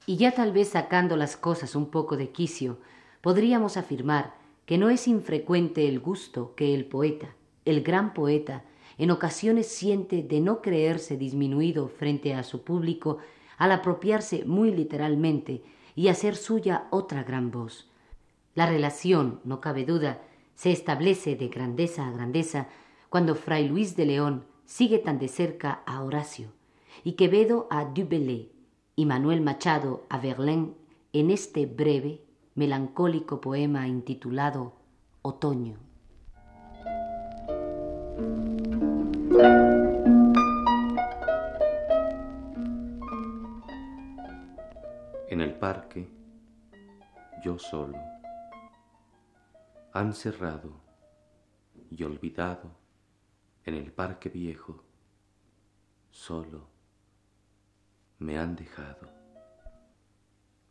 Y 0.08 0.18
ya 0.18 0.32
tal 0.32 0.52
vez 0.52 0.70
sacando 0.70 1.18
las 1.18 1.38
cosas 1.38 1.76
un 1.76 1.90
poco 1.90 2.18
de 2.18 2.30
quicio, 2.30 2.78
podríamos 3.26 3.76
afirmar 3.76 4.36
que 4.68 4.78
no 4.78 4.92
es 4.92 5.08
infrecuente 5.08 5.88
el 5.88 6.00
gusto 6.00 6.54
que 6.54 6.76
el 6.76 6.86
poeta, 6.86 7.34
el 7.66 7.82
gran 7.82 8.14
poeta, 8.14 8.64
en 9.00 9.10
ocasiones 9.10 9.66
siente 9.66 10.22
de 10.22 10.42
no 10.42 10.62
creerse 10.62 11.18
disminuido 11.18 11.88
frente 11.88 12.36
a 12.36 12.44
su 12.44 12.62
público 12.62 13.18
al 13.58 13.72
apropiarse 13.72 14.46
muy 14.46 14.70
literalmente 14.70 15.64
y 15.96 16.10
hacer 16.10 16.36
suya 16.36 16.86
otra 16.92 17.24
gran 17.24 17.50
voz. 17.50 17.90
La 18.54 18.68
relación, 18.68 19.40
no 19.44 19.60
cabe 19.60 19.86
duda, 19.86 20.22
se 20.54 20.72
establece 20.72 21.36
de 21.36 21.48
grandeza 21.48 22.08
a 22.08 22.12
grandeza 22.12 22.68
cuando 23.10 23.34
Fray 23.34 23.68
Luis 23.68 23.96
de 23.96 24.06
León 24.06 24.46
sigue 24.66 25.00
tan 25.00 25.18
de 25.18 25.30
cerca 25.30 25.82
a 25.88 26.04
Horacio 26.04 26.50
y 27.04 27.14
Quevedo 27.14 27.66
a 27.72 27.86
Du 27.86 28.08
y 28.96 29.06
Manuel 29.08 29.42
Machado 29.42 30.06
a 30.10 30.20
Verlaine 30.20 30.76
en 31.12 31.32
este 31.32 31.66
breve, 31.66 32.22
melancólico 32.56 33.42
poema 33.42 33.86
intitulado 33.86 34.74
Otoño. 35.22 35.78
En 45.28 45.42
el 45.42 45.54
parque, 45.56 46.08
yo 47.44 47.60
solo, 47.60 47.98
han 49.92 50.14
cerrado 50.14 50.72
y 51.92 52.04
olvidado 52.04 52.72
en 53.66 53.74
el 53.74 53.92
parque 53.92 54.30
viejo, 54.30 54.82
solo 56.10 56.70
me 58.20 58.38
han 58.40 58.56
dejado 58.56 59.10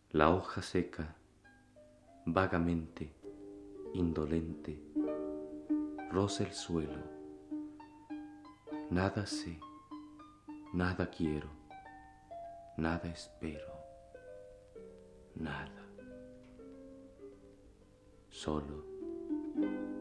la 0.09 0.31
hoja 0.31 0.63
seca, 0.63 1.17
vagamente, 2.27 3.13
indolente, 3.93 4.81
roza 6.11 6.45
el 6.45 6.53
suelo. 6.53 7.03
Nada 8.91 9.27
sé, 9.27 9.61
nada 10.73 11.11
quiero, 11.11 11.49
nada 12.77 13.09
espero, 13.09 13.73
nada. 15.35 15.83
Solo 18.29 18.85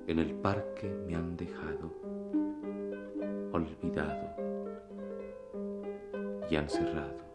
en 0.08 0.20
el 0.20 0.34
parque 0.36 0.90
me 1.08 1.16
han 1.16 1.36
dejado, 1.36 1.92
olvidado 3.52 4.36
y 6.50 6.56
han 6.56 6.70
cerrado. 6.70 7.33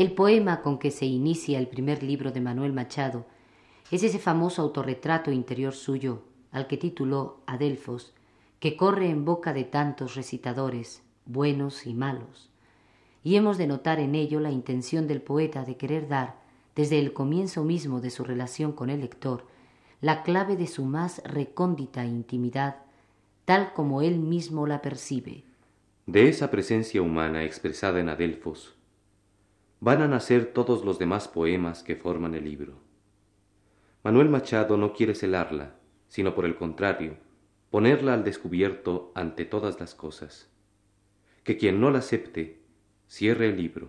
El 0.00 0.12
poema 0.12 0.62
con 0.62 0.78
que 0.78 0.90
se 0.90 1.04
inicia 1.04 1.58
el 1.58 1.68
primer 1.68 2.02
libro 2.02 2.32
de 2.32 2.40
Manuel 2.40 2.72
Machado 2.72 3.26
es 3.90 4.02
ese 4.02 4.18
famoso 4.18 4.62
autorretrato 4.62 5.30
interior 5.30 5.74
suyo, 5.74 6.22
al 6.52 6.66
que 6.68 6.78
tituló 6.78 7.42
Adelfos, 7.44 8.14
que 8.60 8.78
corre 8.78 9.10
en 9.10 9.26
boca 9.26 9.52
de 9.52 9.64
tantos 9.64 10.14
recitadores, 10.14 11.02
buenos 11.26 11.86
y 11.86 11.92
malos. 11.92 12.48
Y 13.22 13.36
hemos 13.36 13.58
de 13.58 13.66
notar 13.66 14.00
en 14.00 14.14
ello 14.14 14.40
la 14.40 14.50
intención 14.50 15.06
del 15.06 15.20
poeta 15.20 15.66
de 15.66 15.76
querer 15.76 16.08
dar, 16.08 16.36
desde 16.74 16.98
el 16.98 17.12
comienzo 17.12 17.62
mismo 17.62 18.00
de 18.00 18.08
su 18.08 18.24
relación 18.24 18.72
con 18.72 18.88
el 18.88 19.02
lector, 19.02 19.44
la 20.00 20.22
clave 20.22 20.56
de 20.56 20.66
su 20.66 20.86
más 20.86 21.22
recóndita 21.24 22.06
intimidad, 22.06 22.76
tal 23.44 23.74
como 23.74 24.00
él 24.00 24.18
mismo 24.18 24.66
la 24.66 24.80
percibe. 24.80 25.44
De 26.06 26.30
esa 26.30 26.50
presencia 26.50 27.02
humana 27.02 27.44
expresada 27.44 28.00
en 28.00 28.08
Adelfos, 28.08 28.79
van 29.80 30.02
a 30.02 30.08
nacer 30.08 30.52
todos 30.52 30.84
los 30.84 30.98
demás 30.98 31.26
poemas 31.26 31.82
que 31.82 31.96
forman 31.96 32.34
el 32.34 32.44
libro. 32.44 32.74
Manuel 34.04 34.28
Machado 34.28 34.76
no 34.76 34.92
quiere 34.92 35.14
celarla, 35.14 35.74
sino 36.08 36.34
por 36.34 36.44
el 36.44 36.56
contrario, 36.56 37.16
ponerla 37.70 38.12
al 38.12 38.22
descubierto 38.22 39.10
ante 39.14 39.46
todas 39.46 39.80
las 39.80 39.94
cosas. 39.94 40.50
Que 41.44 41.56
quien 41.56 41.80
no 41.80 41.90
la 41.90 42.00
acepte, 42.00 42.60
cierre 43.06 43.48
el 43.48 43.56
libro. 43.56 43.88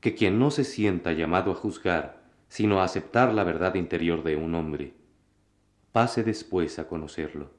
Que 0.00 0.14
quien 0.14 0.38
no 0.38 0.50
se 0.50 0.64
sienta 0.64 1.12
llamado 1.12 1.52
a 1.52 1.54
juzgar, 1.54 2.22
sino 2.48 2.80
a 2.80 2.84
aceptar 2.84 3.32
la 3.32 3.44
verdad 3.44 3.76
interior 3.76 4.22
de 4.22 4.36
un 4.36 4.54
hombre, 4.54 4.92
pase 5.92 6.22
después 6.22 6.78
a 6.78 6.86
conocerlo, 6.86 7.50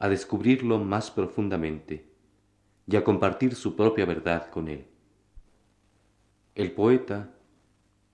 a 0.00 0.08
descubrirlo 0.08 0.80
más 0.80 1.12
profundamente 1.12 2.08
y 2.88 2.96
a 2.96 3.04
compartir 3.04 3.54
su 3.54 3.76
propia 3.76 4.04
verdad 4.04 4.50
con 4.50 4.66
él. 4.68 4.88
El 6.54 6.70
poeta 6.70 7.34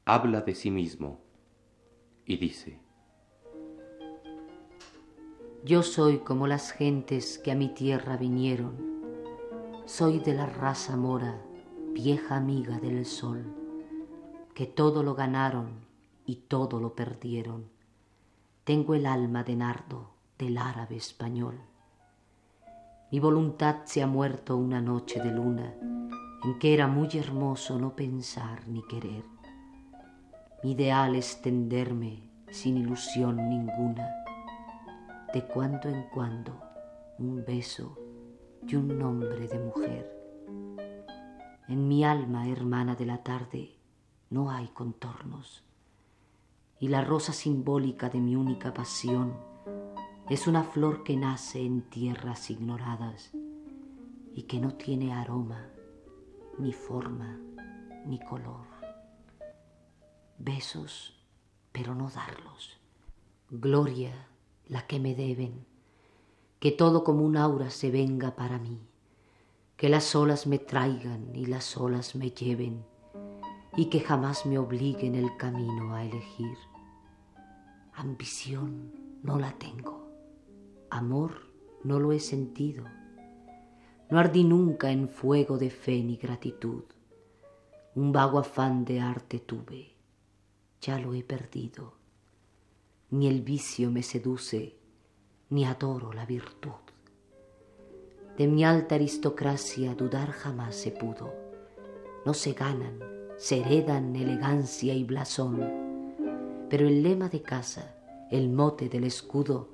habla 0.07 0.41
de 0.41 0.55
sí 0.55 0.71
mismo 0.71 1.21
y 2.25 2.39
dice, 2.39 2.81
Yo 5.63 5.83
soy 5.83 6.21
como 6.21 6.47
las 6.47 6.73
gentes 6.73 7.37
que 7.37 7.51
a 7.53 7.55
mi 7.55 7.69
tierra 7.69 8.17
vinieron, 8.17 8.79
soy 9.85 10.21
de 10.21 10.33
la 10.33 10.47
raza 10.47 10.97
mora, 10.97 11.39
vieja 11.93 12.37
amiga 12.37 12.81
del 12.81 13.05
sol, 13.05 13.45
que 14.55 14.65
todo 14.65 15.03
lo 15.03 15.15
ganaron 15.15 15.85
y 16.25 16.37
todo 16.37 16.81
lo 16.81 16.95
perdieron. 16.95 17.69
Tengo 18.65 18.95
el 18.95 19.05
alma 19.05 19.45
de 19.45 19.57
nardo 19.57 20.15
del 20.39 20.57
árabe 20.57 20.97
español. 20.97 21.61
Mi 23.13 23.21
voluntad 23.21 23.85
se 23.85 24.03
ha 24.03 24.07
muerto 24.07 24.57
una 24.57 24.81
noche 24.81 25.21
de 25.21 25.31
luna 25.31 25.75
en 26.43 26.59
que 26.59 26.73
era 26.73 26.87
muy 26.87 27.09
hermoso 27.15 27.79
no 27.79 27.95
pensar 27.95 28.67
ni 28.67 28.83
querer. 28.83 29.25
Mi 30.63 30.73
ideal 30.73 31.15
es 31.15 31.43
tenderme 31.43 32.31
sin 32.51 32.77
ilusión 32.77 33.37
ninguna, 33.49 34.09
de 35.33 35.47
cuando 35.47 35.89
en 35.89 36.05
cuando 36.13 36.61
un 37.19 37.45
beso 37.47 37.97
y 38.67 38.75
un 38.77 38.99
nombre 38.99 39.49
de 39.49 39.59
mujer. 39.59 40.21
En 41.69 41.87
mi 41.87 42.05
alma, 42.05 42.49
hermana 42.49 42.97
de 42.97 43.07
la 43.07 43.23
tarde, 43.23 43.77
no 44.31 44.51
hay 44.51 44.69
contornos, 44.69 45.63
y 46.79 46.89
la 46.89 47.03
rosa 47.03 47.33
simbólica 47.33 48.09
de 48.09 48.21
mi 48.21 48.35
única 48.35 48.73
pasión 48.73 49.35
es 50.29 50.47
una 50.47 50.63
flor 50.63 51.05
que 51.05 51.17
nace 51.17 51.65
en 51.65 51.83
tierras 51.83 52.51
ignoradas 52.51 53.31
y 54.35 54.45
que 54.45 54.61
no 54.61 54.75
tiene 54.75 55.13
aroma 55.13 55.69
ni 56.61 56.73
forma, 56.73 57.39
ni 58.07 58.19
color. 58.21 58.67
Besos, 60.39 61.15
pero 61.73 61.95
no 61.95 62.11
darlos. 62.11 62.79
Gloria, 63.49 64.29
la 64.67 64.87
que 64.87 65.01
me 65.01 65.15
deben. 65.15 65.67
Que 66.59 66.71
todo 66.71 67.03
como 67.03 67.25
un 67.25 67.37
aura 67.37 67.71
se 67.71 67.91
venga 67.91 68.37
para 68.37 68.59
mí. 68.59 68.79
Que 69.77 69.89
las 69.89 70.15
olas 70.15 70.47
me 70.47 70.59
traigan 70.59 71.35
y 71.35 71.47
las 71.47 71.77
olas 71.77 72.15
me 72.15 72.31
lleven. 72.31 72.85
Y 73.77 73.87
que 73.87 74.01
jamás 74.01 74.45
me 74.45 74.59
obliguen 74.59 75.15
el 75.15 75.37
camino 75.39 75.95
a 75.95 76.05
elegir. 76.05 76.59
Ambición 77.95 78.93
no 79.23 79.39
la 79.39 79.53
tengo. 79.53 80.07
Amor 80.91 81.51
no 81.83 81.99
lo 81.99 82.13
he 82.13 82.21
sentido 82.21 82.85
no 84.11 84.19
ardí 84.19 84.43
nunca 84.43 84.91
en 84.91 85.09
fuego 85.09 85.57
de 85.57 85.71
fe 85.71 86.03
ni 86.03 86.17
gratitud. 86.17 86.83
Un 87.95 88.13
vago 88.13 88.39
afán 88.39 88.85
de 88.85 89.01
arte 89.01 89.39
tuve, 89.39 89.93
ya 90.81 90.99
lo 90.99 91.15
he 91.15 91.23
perdido. 91.23 91.95
Ni 93.11 93.29
el 93.29 93.41
vicio 93.41 93.91
me 93.91 94.03
seduce, 94.03 94.77
ni 95.51 95.65
adoro 95.65 96.13
la 96.13 96.27
virtud. 96.27 96.71
De 98.37 98.47
mi 98.47 98.65
alta 98.65 98.97
aristocracia 98.97 99.95
dudar 99.95 100.31
jamás 100.31 100.75
se 100.75 100.91
pudo. 100.91 101.33
No 102.25 102.35
se 102.35 102.53
ganan, 102.53 102.99
se 103.37 103.61
heredan 103.61 104.15
elegancia 104.17 104.95
y 104.95 105.05
blasón. 105.05 105.61
Pero 106.69 106.87
el 106.89 107.03
lema 107.03 107.29
de 107.29 107.43
casa, 107.43 107.97
el 108.31 108.49
mote 108.49 108.89
del 108.89 109.05
escudo, 109.05 109.69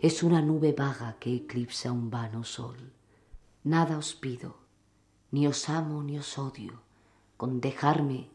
es 0.00 0.22
una 0.22 0.40
nube 0.40 0.72
vaga 0.72 1.16
que 1.20 1.34
eclipsa 1.34 1.92
un 1.92 2.10
vano 2.10 2.44
sol. 2.44 2.92
Nada 3.62 3.98
os 3.98 4.14
pido, 4.14 4.56
ni 5.32 5.46
os 5.46 5.68
amo 5.68 6.02
ni 6.02 6.16
os 6.16 6.38
odio, 6.38 6.80
con 7.36 7.60
dejarme 7.60 8.30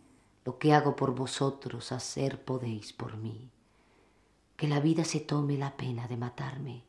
lo 0.46 0.60
que 0.60 0.72
hago 0.72 0.96
por 0.96 1.16
vosotros, 1.16 1.92
hacer 1.92 2.46
podéis 2.46 2.94
por 2.94 3.18
mí. 3.18 3.50
Que 4.56 4.68
la 4.68 4.80
vida 4.80 5.04
se 5.04 5.20
tome 5.20 5.58
la 5.58 5.76
pena 5.76 6.08
de 6.08 6.16
matarme, 6.16 6.84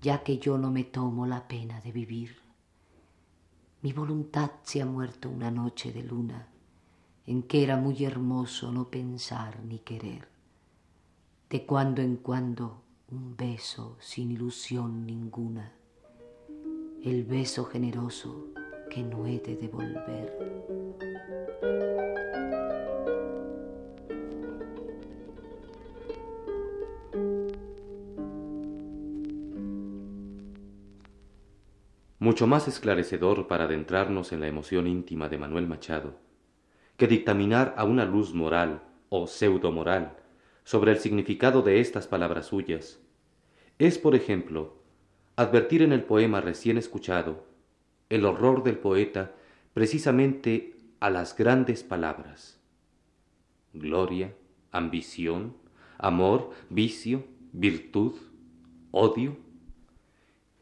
ya 0.00 0.22
que 0.22 0.38
yo 0.38 0.56
no 0.56 0.70
me 0.70 0.84
tomo 0.84 1.26
la 1.26 1.48
pena 1.48 1.80
de 1.80 1.90
vivir. 1.90 2.40
Mi 3.82 3.92
voluntad 3.92 4.52
se 4.62 4.80
ha 4.80 4.86
muerto 4.86 5.28
una 5.28 5.50
noche 5.50 5.92
de 5.92 6.04
luna, 6.04 6.46
en 7.26 7.42
que 7.42 7.64
era 7.64 7.76
muy 7.76 8.04
hermoso 8.04 8.70
no 8.70 8.88
pensar 8.88 9.64
ni 9.64 9.80
querer. 9.80 10.28
De 11.50 11.66
cuando 11.66 12.02
en 12.02 12.18
cuando 12.18 12.82
un 13.10 13.36
beso 13.36 13.96
sin 13.98 14.30
ilusión 14.30 15.04
ninguna 15.04 15.72
el 17.04 17.24
beso 17.24 17.64
generoso 17.64 18.48
que 18.90 19.02
no 19.02 19.26
he 19.26 19.38
de 19.38 19.56
devolver. 19.56 20.48
mucho 32.28 32.46
más 32.46 32.68
esclarecedor 32.68 33.48
para 33.48 33.64
adentrarnos 33.64 34.32
en 34.32 34.40
la 34.40 34.48
emoción 34.48 34.86
íntima 34.86 35.30
de 35.30 35.38
Manuel 35.38 35.66
Machado, 35.66 36.18
que 36.98 37.06
dictaminar 37.06 37.74
a 37.78 37.84
una 37.84 38.04
luz 38.04 38.34
moral 38.34 38.82
o 39.08 39.26
pseudo 39.26 39.72
moral 39.72 40.14
sobre 40.62 40.92
el 40.92 40.98
significado 40.98 41.62
de 41.62 41.80
estas 41.80 42.06
palabras 42.06 42.46
suyas, 42.46 43.00
es, 43.78 43.96
por 43.96 44.14
ejemplo, 44.14 44.77
advertir 45.38 45.82
en 45.82 45.92
el 45.92 46.02
poema 46.02 46.40
recién 46.40 46.78
escuchado 46.78 47.46
el 48.08 48.24
horror 48.24 48.64
del 48.64 48.76
poeta 48.76 49.36
precisamente 49.72 50.74
a 50.98 51.10
las 51.10 51.36
grandes 51.36 51.84
palabras. 51.84 52.58
Gloria, 53.72 54.34
ambición, 54.72 55.54
amor, 55.96 56.50
vicio, 56.70 57.22
virtud, 57.52 58.14
odio. 58.90 59.36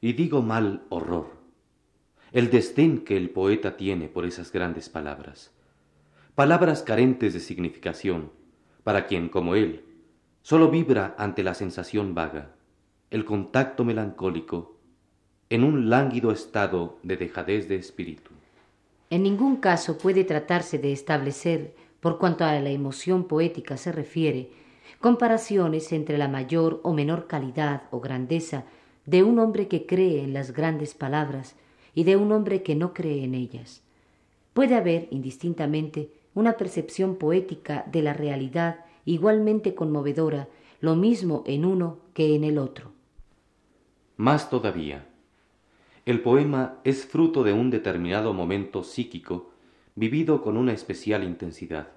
Y 0.03 0.13
digo 0.13 0.43
mal 0.43 0.85
horror, 0.91 1.31
el 2.33 2.51
desdén 2.51 2.99
que 2.99 3.17
el 3.17 3.31
poeta 3.31 3.79
tiene 3.79 4.11
por 4.11 4.27
esas 4.27 4.53
grandes 4.53 4.91
palabras, 4.91 5.55
palabras 6.35 6.83
carentes 6.83 7.33
de 7.33 7.41
significación, 7.41 8.31
para 8.85 9.07
quien, 9.07 9.31
como 9.31 9.55
él, 9.55 9.87
sólo 10.43 10.71
vibra 10.71 11.15
ante 11.17 11.43
la 11.43 11.55
sensación 11.55 12.15
vaga, 12.15 12.56
el 13.11 13.25
contacto 13.25 13.85
melancólico, 13.85 14.77
en 15.49 15.63
un 15.63 15.89
lánguido 15.89 16.33
estado 16.33 16.99
de 17.03 17.17
dejadez 17.17 17.69
de 17.69 17.77
espíritu. 17.77 18.31
En 19.11 19.23
ningún 19.23 19.57
caso 19.57 19.97
puede 19.99 20.25
tratarse 20.25 20.79
de 20.79 20.93
establecer, 20.93 21.75
por 22.01 22.19
cuanto 22.19 22.45
a 22.45 22.59
la 22.61 22.71
emoción 22.71 23.25
poética 23.25 23.77
se 23.77 23.93
refiere, 23.93 24.51
comparaciones 25.01 25.93
entre 25.93 26.19
la 26.19 26.29
mayor 26.29 26.81
o 26.83 26.93
menor 26.93 27.27
calidad 27.27 27.85
o 27.91 28.01
grandeza 28.01 28.65
de 29.05 29.23
un 29.23 29.39
hombre 29.39 29.69
que 29.69 29.87
cree 29.87 30.25
en 30.25 30.33
las 30.33 30.53
grandes 30.53 30.95
palabras 30.95 31.55
y 31.95 32.05
de 32.05 32.17
un 32.17 32.33
hombre 32.33 32.63
que 32.63 32.75
no 32.75 32.93
cree 32.93 33.23
en 33.23 33.35
ellas. 33.35 33.83
Puede 34.53 34.75
haber, 34.75 35.07
indistintamente, 35.11 36.11
una 36.35 36.57
percepción 36.57 37.17
poética 37.17 37.85
de 37.91 38.03
la 38.03 38.13
realidad 38.13 38.81
igualmente 39.05 39.75
conmovedora, 39.75 40.49
lo 40.81 40.97
mismo 40.97 41.45
en 41.47 41.65
uno 41.65 41.99
que 42.13 42.35
en 42.35 42.43
el 42.43 42.59
otro. 42.59 42.96
Más 44.17 44.49
todavía, 44.49 45.07
el 46.07 46.23
poema 46.23 46.79
es 46.85 47.05
fruto 47.05 47.45
de 47.45 47.53
un 47.53 47.69
determinado 47.69 48.33
momento 48.33 48.83
psíquico 48.83 49.51
vivido 49.95 50.41
con 50.41 50.57
una 50.57 50.73
especial 50.73 51.23
intensidad. 51.23 51.89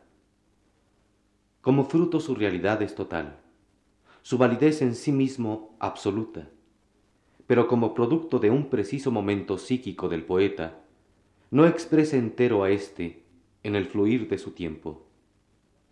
Como 1.61 1.85
fruto 1.85 2.19
su 2.19 2.35
realidad 2.35 2.81
es 2.81 2.93
total, 2.93 3.39
su 4.21 4.37
validez 4.37 4.81
en 4.81 4.95
sí 4.95 5.13
mismo 5.13 5.77
absoluta, 5.79 6.49
pero 7.47 7.69
como 7.69 7.93
producto 7.93 8.39
de 8.39 8.49
un 8.49 8.69
preciso 8.69 9.11
momento 9.11 9.57
psíquico 9.57 10.09
del 10.09 10.25
poeta, 10.25 10.81
no 11.51 11.65
expresa 11.65 12.17
entero 12.17 12.63
a 12.63 12.69
éste 12.69 13.23
en 13.63 13.77
el 13.77 13.85
fluir 13.85 14.27
de 14.27 14.39
su 14.39 14.51
tiempo. 14.51 15.07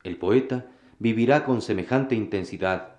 El 0.03 0.17
poeta 0.17 0.69
vivirá 0.99 1.45
con 1.45 1.61
semejante 1.61 2.15
intensidad 2.15 2.97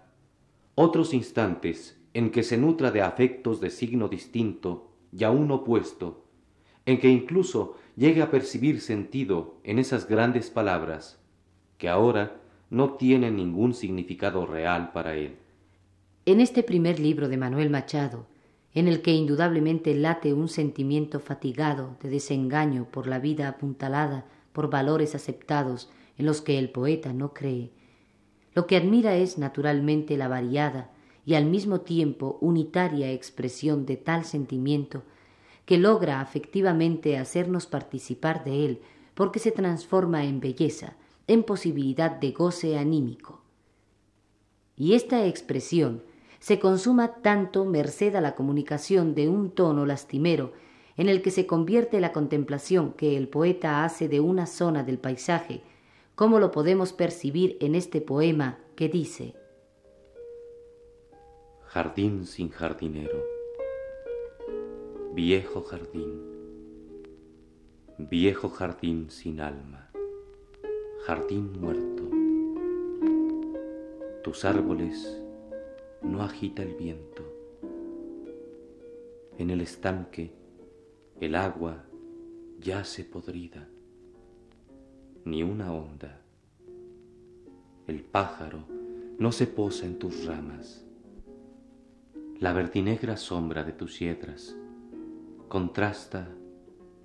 otros 0.75 1.13
instantes 1.13 1.98
en 2.19 2.31
que 2.31 2.43
se 2.43 2.59
nutra 2.59 2.91
de 2.91 3.01
afectos 3.01 3.61
de 3.61 3.71
signo 3.71 4.09
distinto 4.09 4.91
y 5.13 5.23
aún 5.23 5.53
opuesto, 5.53 6.25
en 6.85 6.99
que 6.99 7.09
incluso 7.09 7.77
llegue 7.95 8.23
a 8.23 8.31
percibir 8.33 8.81
sentido 8.81 9.55
en 9.63 9.79
esas 9.79 10.09
grandes 10.09 10.51
palabras 10.51 11.21
que 11.77 11.89
ahora 11.89 12.41
no 12.71 12.95
tienen 12.95 13.37
ningún 13.37 13.73
significado 13.73 14.47
real 14.47 14.91
para 14.91 15.15
él. 15.15 15.37
En 16.27 16.41
este 16.41 16.65
primer 16.65 16.99
libro 16.99 17.29
de 17.29 17.37
Manuel 17.37 17.71
Machado, 17.71 18.27
en 18.75 18.89
el 18.89 19.01
que 19.01 19.13
indudablemente 19.13 19.95
late 19.95 20.33
un 20.33 20.49
sentimiento 20.49 21.21
fatigado 21.21 21.99
de 22.03 22.11
desengaño 22.11 22.89
por 22.91 23.07
la 23.07 23.21
vida 23.21 23.47
apuntalada 23.47 24.27
por 24.53 24.71
valores 24.71 25.15
aceptados 25.15 25.89
en 26.17 26.27
los 26.27 26.43
que 26.43 26.59
el 26.59 26.71
poeta 26.71 27.13
no 27.13 27.33
cree, 27.33 27.71
lo 28.57 28.67
que 28.67 28.77
admira 28.77 29.15
es 29.15 29.39
naturalmente 29.39 30.17
la 30.17 30.27
variada 30.27 30.91
y 31.29 31.35
al 31.35 31.45
mismo 31.45 31.83
tiempo 31.83 32.39
unitaria 32.41 33.13
expresión 33.13 33.85
de 33.85 33.99
tal 33.99 34.25
sentimiento 34.25 35.03
que 35.67 35.77
logra 35.77 36.23
afectivamente 36.23 37.19
hacernos 37.19 37.67
participar 37.67 38.45
de 38.45 38.65
él 38.65 38.81
porque 39.13 39.39
se 39.39 39.53
transforma 39.53 40.25
en 40.25 40.41
belleza, 40.41 40.97
en 41.27 41.43
posibilidad 41.43 42.13
de 42.13 42.31
goce 42.31 42.79
anímico. 42.79 43.43
Y 44.75 44.95
esta 44.95 45.27
expresión 45.27 46.03
se 46.39 46.59
consuma 46.59 47.17
tanto 47.17 47.67
merced 47.67 48.15
a 48.15 48.23
la 48.23 48.35
comunicación 48.35 49.15
de 49.15 49.29
un 49.29 49.51
tono 49.51 49.85
lastimero 49.85 50.55
en 50.97 51.11
el 51.11 51.21
que 51.21 51.31
se 51.31 51.47
convierte 51.47 52.01
la 52.01 52.13
contemplación 52.13 52.95
que 52.95 53.19
el 53.19 53.29
poeta 53.29 53.85
hace 53.85 54.09
de 54.09 54.21
una 54.21 54.47
zona 54.47 54.83
del 54.83 54.97
paisaje, 54.97 55.61
como 56.15 56.39
lo 56.41 56.53
podemos 56.53 56.95
percibir 56.95 57.59
en 57.61 57.75
este 57.75 58.01
poema 58.01 58.61
que 58.77 58.89
dice 58.89 59.35
jardín 61.69 62.25
sin 62.25 62.49
jardinero, 62.49 63.23
viejo 65.13 65.61
jardín, 65.61 66.23
viejo 67.99 68.49
jardín 68.49 69.11
sin 69.11 69.39
alma, 69.43 69.91
jardín 71.05 71.61
muerto. 71.61 72.05
Tus 74.25 74.47
árboles 74.47 75.23
no 76.01 76.23
agita 76.23 76.63
el 76.63 76.75
viento. 76.75 77.23
En 79.37 79.51
el 79.51 79.61
estanque 79.61 80.33
el 81.21 81.35
agua 81.35 81.85
yace 82.61 83.05
podrida, 83.05 83.69
ni 85.27 85.43
una 85.43 85.75
onda. 85.75 86.23
El 87.87 88.01
pájaro 88.05 88.65
no 89.19 89.33
se 89.33 89.47
posa 89.47 89.85
en 89.85 89.99
tus 89.99 90.25
ramas 90.25 90.88
la 92.41 92.53
verdinegra 92.53 93.17
sombra 93.17 93.65
de 93.65 93.73
tus 93.73 93.99
yedras 93.99 94.55
contrasta 95.49 96.29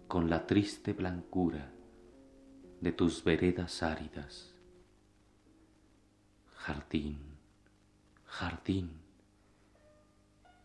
con 0.07 0.29
la 0.29 0.45
triste 0.45 0.93
blancura 0.93 1.71
de 2.81 2.91
tus 2.91 3.23
veredas 3.23 3.81
áridas. 3.81 4.53
Jardín, 6.55 7.17
jardín, 8.25 8.91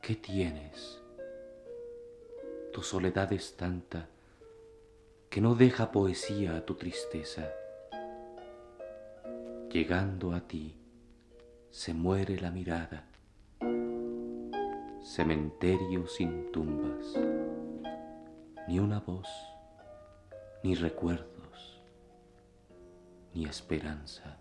¿qué 0.02 0.16
tienes? 0.16 1.00
Tu 2.70 2.82
soledad 2.82 3.32
es 3.32 3.56
tanta 3.56 4.06
que 5.30 5.40
no 5.40 5.54
deja 5.54 5.90
poesía 5.90 6.58
a 6.58 6.66
tu 6.66 6.74
tristeza. 6.74 7.50
Llegando 9.70 10.34
a 10.34 10.46
ti, 10.46 10.76
se 11.70 11.94
muere 11.94 12.38
la 12.38 12.50
mirada 12.50 13.07
cementerio 15.08 16.06
sin 16.06 16.52
tumbas, 16.52 17.18
ni 18.68 18.78
una 18.78 19.00
voz, 19.00 19.26
ni 20.62 20.74
recuerdos, 20.74 21.82
ni 23.32 23.46
esperanza. 23.46 24.38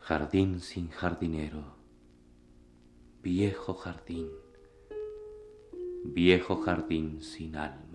Jardín 0.00 0.60
sin 0.60 0.88
jardinero, 0.88 1.76
viejo 3.22 3.74
jardín, 3.74 4.28
viejo 6.02 6.56
jardín 6.56 7.22
sin 7.22 7.54
alma. 7.54 7.93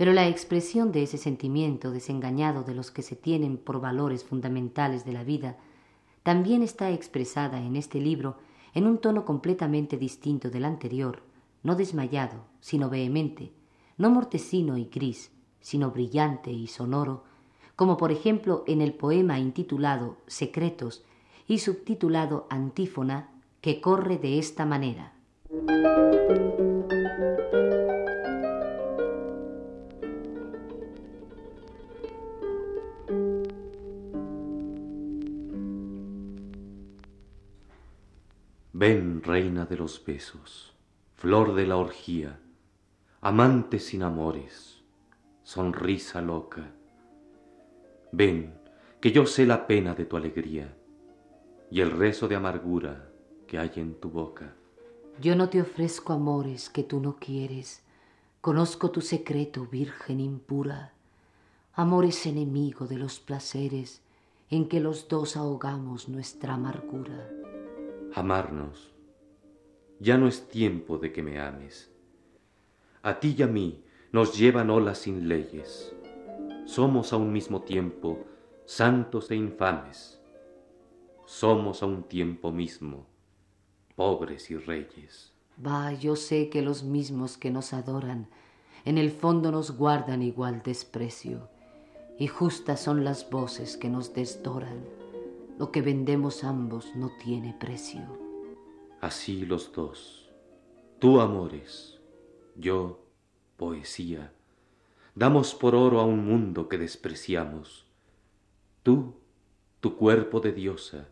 Pero 0.00 0.14
la 0.14 0.26
expresión 0.26 0.92
de 0.92 1.02
ese 1.02 1.18
sentimiento 1.18 1.90
desengañado 1.90 2.62
de 2.62 2.74
los 2.74 2.90
que 2.90 3.02
se 3.02 3.16
tienen 3.16 3.58
por 3.58 3.82
valores 3.82 4.24
fundamentales 4.24 5.04
de 5.04 5.12
la 5.12 5.24
vida 5.24 5.58
también 6.22 6.62
está 6.62 6.90
expresada 6.90 7.60
en 7.60 7.76
este 7.76 8.00
libro 8.00 8.38
en 8.72 8.86
un 8.86 8.96
tono 8.96 9.26
completamente 9.26 9.98
distinto 9.98 10.48
del 10.48 10.64
anterior, 10.64 11.20
no 11.62 11.76
desmayado, 11.76 12.46
sino 12.62 12.88
vehemente, 12.88 13.52
no 13.98 14.08
mortecino 14.08 14.78
y 14.78 14.86
gris, 14.86 15.32
sino 15.60 15.90
brillante 15.90 16.50
y 16.50 16.66
sonoro, 16.66 17.24
como 17.76 17.98
por 17.98 18.10
ejemplo 18.10 18.64
en 18.66 18.80
el 18.80 18.94
poema 18.94 19.38
intitulado 19.38 20.16
Secretos 20.26 21.04
y 21.46 21.58
subtitulado 21.58 22.46
Antífona, 22.48 23.28
que 23.60 23.82
corre 23.82 24.16
de 24.16 24.38
esta 24.38 24.64
manera. 24.64 25.12
Reina 39.30 39.64
de 39.64 39.76
los 39.76 40.04
besos, 40.04 40.74
flor 41.14 41.54
de 41.54 41.64
la 41.64 41.76
orgía, 41.76 42.40
amante 43.20 43.78
sin 43.78 44.02
amores, 44.02 44.82
sonrisa 45.44 46.20
loca. 46.20 46.72
Ven, 48.10 48.52
que 49.00 49.12
yo 49.12 49.26
sé 49.26 49.46
la 49.46 49.68
pena 49.68 49.94
de 49.94 50.04
tu 50.04 50.16
alegría 50.16 50.76
y 51.70 51.80
el 51.80 51.92
rezo 51.92 52.26
de 52.26 52.34
amargura 52.34 53.08
que 53.46 53.56
hay 53.56 53.70
en 53.76 53.94
tu 54.00 54.10
boca. 54.10 54.52
Yo 55.20 55.36
no 55.36 55.48
te 55.48 55.60
ofrezco 55.60 56.12
amores 56.12 56.68
que 56.68 56.82
tú 56.82 56.98
no 56.98 57.14
quieres. 57.14 57.84
Conozco 58.40 58.90
tu 58.90 59.00
secreto, 59.00 59.64
virgen 59.64 60.18
impura. 60.18 60.92
Amor 61.74 62.04
es 62.04 62.26
enemigo 62.26 62.88
de 62.88 62.98
los 62.98 63.20
placeres 63.20 64.02
en 64.48 64.68
que 64.68 64.80
los 64.80 65.06
dos 65.06 65.36
ahogamos 65.36 66.08
nuestra 66.08 66.54
amargura. 66.54 67.30
Amarnos. 68.16 68.99
Ya 70.00 70.18
no 70.18 70.26
es 70.26 70.48
tiempo 70.48 70.98
de 70.98 71.12
que 71.12 71.22
me 71.22 71.38
ames. 71.38 71.90
A 73.02 73.20
ti 73.20 73.36
y 73.38 73.42
a 73.42 73.46
mí 73.46 73.84
nos 74.10 74.36
llevan 74.36 74.70
olas 74.70 74.98
sin 74.98 75.28
leyes. 75.28 75.94
Somos 76.64 77.12
a 77.12 77.16
un 77.16 77.32
mismo 77.32 77.62
tiempo 77.62 78.18
santos 78.64 79.30
e 79.30 79.36
infames. 79.36 80.20
Somos 81.26 81.82
a 81.82 81.86
un 81.86 82.02
tiempo 82.02 82.50
mismo 82.50 83.06
pobres 84.00 84.50
y 84.50 84.56
reyes. 84.56 85.30
Va, 85.64 85.92
yo 85.92 86.16
sé 86.16 86.48
que 86.48 86.62
los 86.62 86.82
mismos 86.82 87.36
que 87.36 87.50
nos 87.50 87.74
adoran 87.74 88.28
en 88.86 88.96
el 88.96 89.10
fondo 89.10 89.52
nos 89.52 89.76
guardan 89.76 90.22
igual 90.22 90.62
desprecio, 90.64 91.50
y 92.18 92.26
justas 92.26 92.80
son 92.80 93.04
las 93.04 93.28
voces 93.28 93.76
que 93.76 93.90
nos 93.90 94.14
desdoran. 94.14 94.86
Lo 95.58 95.70
que 95.70 95.82
vendemos 95.82 96.44
ambos 96.44 96.96
no 96.96 97.10
tiene 97.22 97.54
precio. 97.60 98.29
Así 99.00 99.46
los 99.46 99.72
dos, 99.72 100.30
tú 100.98 101.20
amores, 101.20 102.00
yo 102.56 103.06
poesía, 103.56 104.32
damos 105.14 105.54
por 105.54 105.74
oro 105.74 106.00
a 106.00 106.04
un 106.04 106.26
mundo 106.26 106.68
que 106.68 106.78
despreciamos. 106.78 107.86
Tú, 108.82 109.14
tu 109.80 109.96
cuerpo 109.96 110.40
de 110.40 110.52
diosa, 110.52 111.08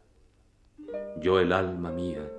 yo 1.20 1.40
el 1.40 1.52
alma 1.52 1.90
mía 1.90 2.30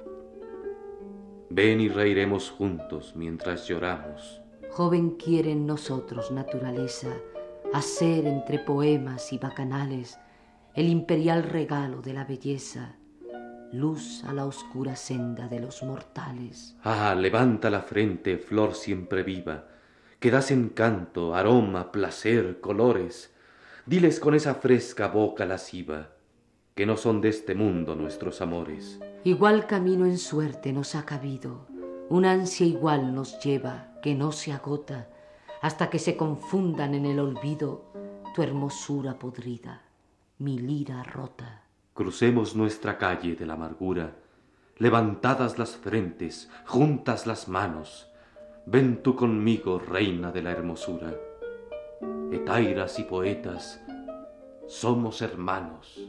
Ven 1.52 1.82
y 1.82 1.90
reiremos 1.90 2.52
juntos 2.52 3.14
mientras 3.16 3.68
lloramos. 3.68 4.40
Joven 4.70 5.12
quiere 5.12 5.52
en 5.52 5.66
nosotros 5.66 6.30
naturaleza 6.30 7.08
hacer 7.74 8.28
entre 8.28 8.60
poemas 8.60 9.34
y 9.34 9.40
bacanales 9.40 10.20
el 10.76 10.88
imperial 10.88 11.42
regalo 11.42 12.04
de 12.04 12.14
la 12.14 12.24
belleza, 12.24 12.99
luz 13.72 14.24
a 14.26 14.34
la 14.34 14.46
oscura 14.46 14.96
senda 14.96 15.48
de 15.48 15.60
los 15.60 15.84
mortales. 15.84 16.76
Ah, 16.84 17.16
levanta 17.16 17.70
la 17.70 17.82
frente, 17.82 18.38
flor 18.38 18.74
siempre 18.74 19.24
viva, 19.24 19.68
que 20.20 20.32
das 20.32 20.52
encanto, 20.52 21.36
aroma, 21.36 21.92
placer, 21.92 22.60
colores. 22.60 23.34
Diles 23.86 24.20
con 24.20 24.36
esa 24.36 24.56
fresca 24.56 25.08
boca 25.08 25.46
lasciva 25.46 26.10
que 26.80 26.86
no 26.86 26.96
son 26.96 27.20
de 27.20 27.28
este 27.28 27.56
mundo 27.56 27.94
nuestros 27.94 28.40
amores. 28.40 29.02
Igual 29.26 29.68
camino 29.68 30.06
en 30.06 30.18
suerte 30.18 30.72
nos 30.72 30.96
ha 30.96 31.06
cabido, 31.06 31.68
un 32.08 32.24
ansia 32.24 32.66
igual 32.66 33.14
nos 33.14 33.38
lleva, 33.44 33.92
que 34.02 34.16
no 34.16 34.32
se 34.32 34.54
agota, 34.54 35.10
hasta 35.62 35.90
que 35.90 36.00
se 36.00 36.16
confundan 36.16 36.96
en 36.96 37.06
el 37.06 37.20
olvido 37.20 37.92
tu 38.34 38.44
hermosura 38.44 39.20
podrida, 39.20 39.82
mi 40.38 40.58
lira 40.58 41.04
rota. 41.04 41.64
Crucemos 42.00 42.56
nuestra 42.56 42.98
calle 42.98 43.36
de 43.36 43.46
la 43.46 43.56
amargura, 43.56 44.16
levantadas 44.78 45.60
las 45.60 45.76
frentes, 45.76 46.50
juntas 46.66 47.28
las 47.28 47.50
manos, 47.50 48.10
ven 48.66 49.04
tú 49.04 49.18
conmigo, 49.18 49.80
reina 49.80 50.32
de 50.32 50.42
la 50.42 50.52
hermosura. 50.52 51.14
Etairas 52.32 53.00
y 53.00 53.04
poetas, 53.04 53.82
somos 54.66 55.22
hermanos. 55.22 56.00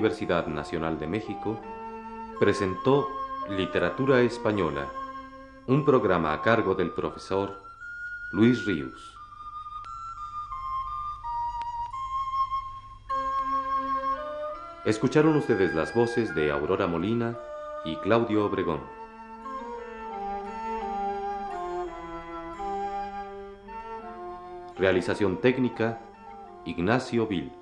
Universidad 0.00 0.46
Nacional 0.46 0.98
de 0.98 1.06
México 1.06 1.60
presentó 2.38 3.06
Literatura 3.50 4.22
Española, 4.22 4.86
un 5.66 5.84
programa 5.84 6.32
a 6.32 6.40
cargo 6.40 6.74
del 6.74 6.90
profesor 6.90 7.60
Luis 8.32 8.64
Ríos. 8.64 9.14
Escucharon 14.86 15.36
ustedes 15.36 15.74
las 15.74 15.94
voces 15.94 16.34
de 16.34 16.50
Aurora 16.50 16.86
Molina 16.86 17.36
y 17.84 17.96
Claudio 17.96 18.46
Obregón. 18.46 18.80
Realización 24.78 25.42
técnica, 25.42 26.00
Ignacio 26.64 27.26
Vil. 27.26 27.59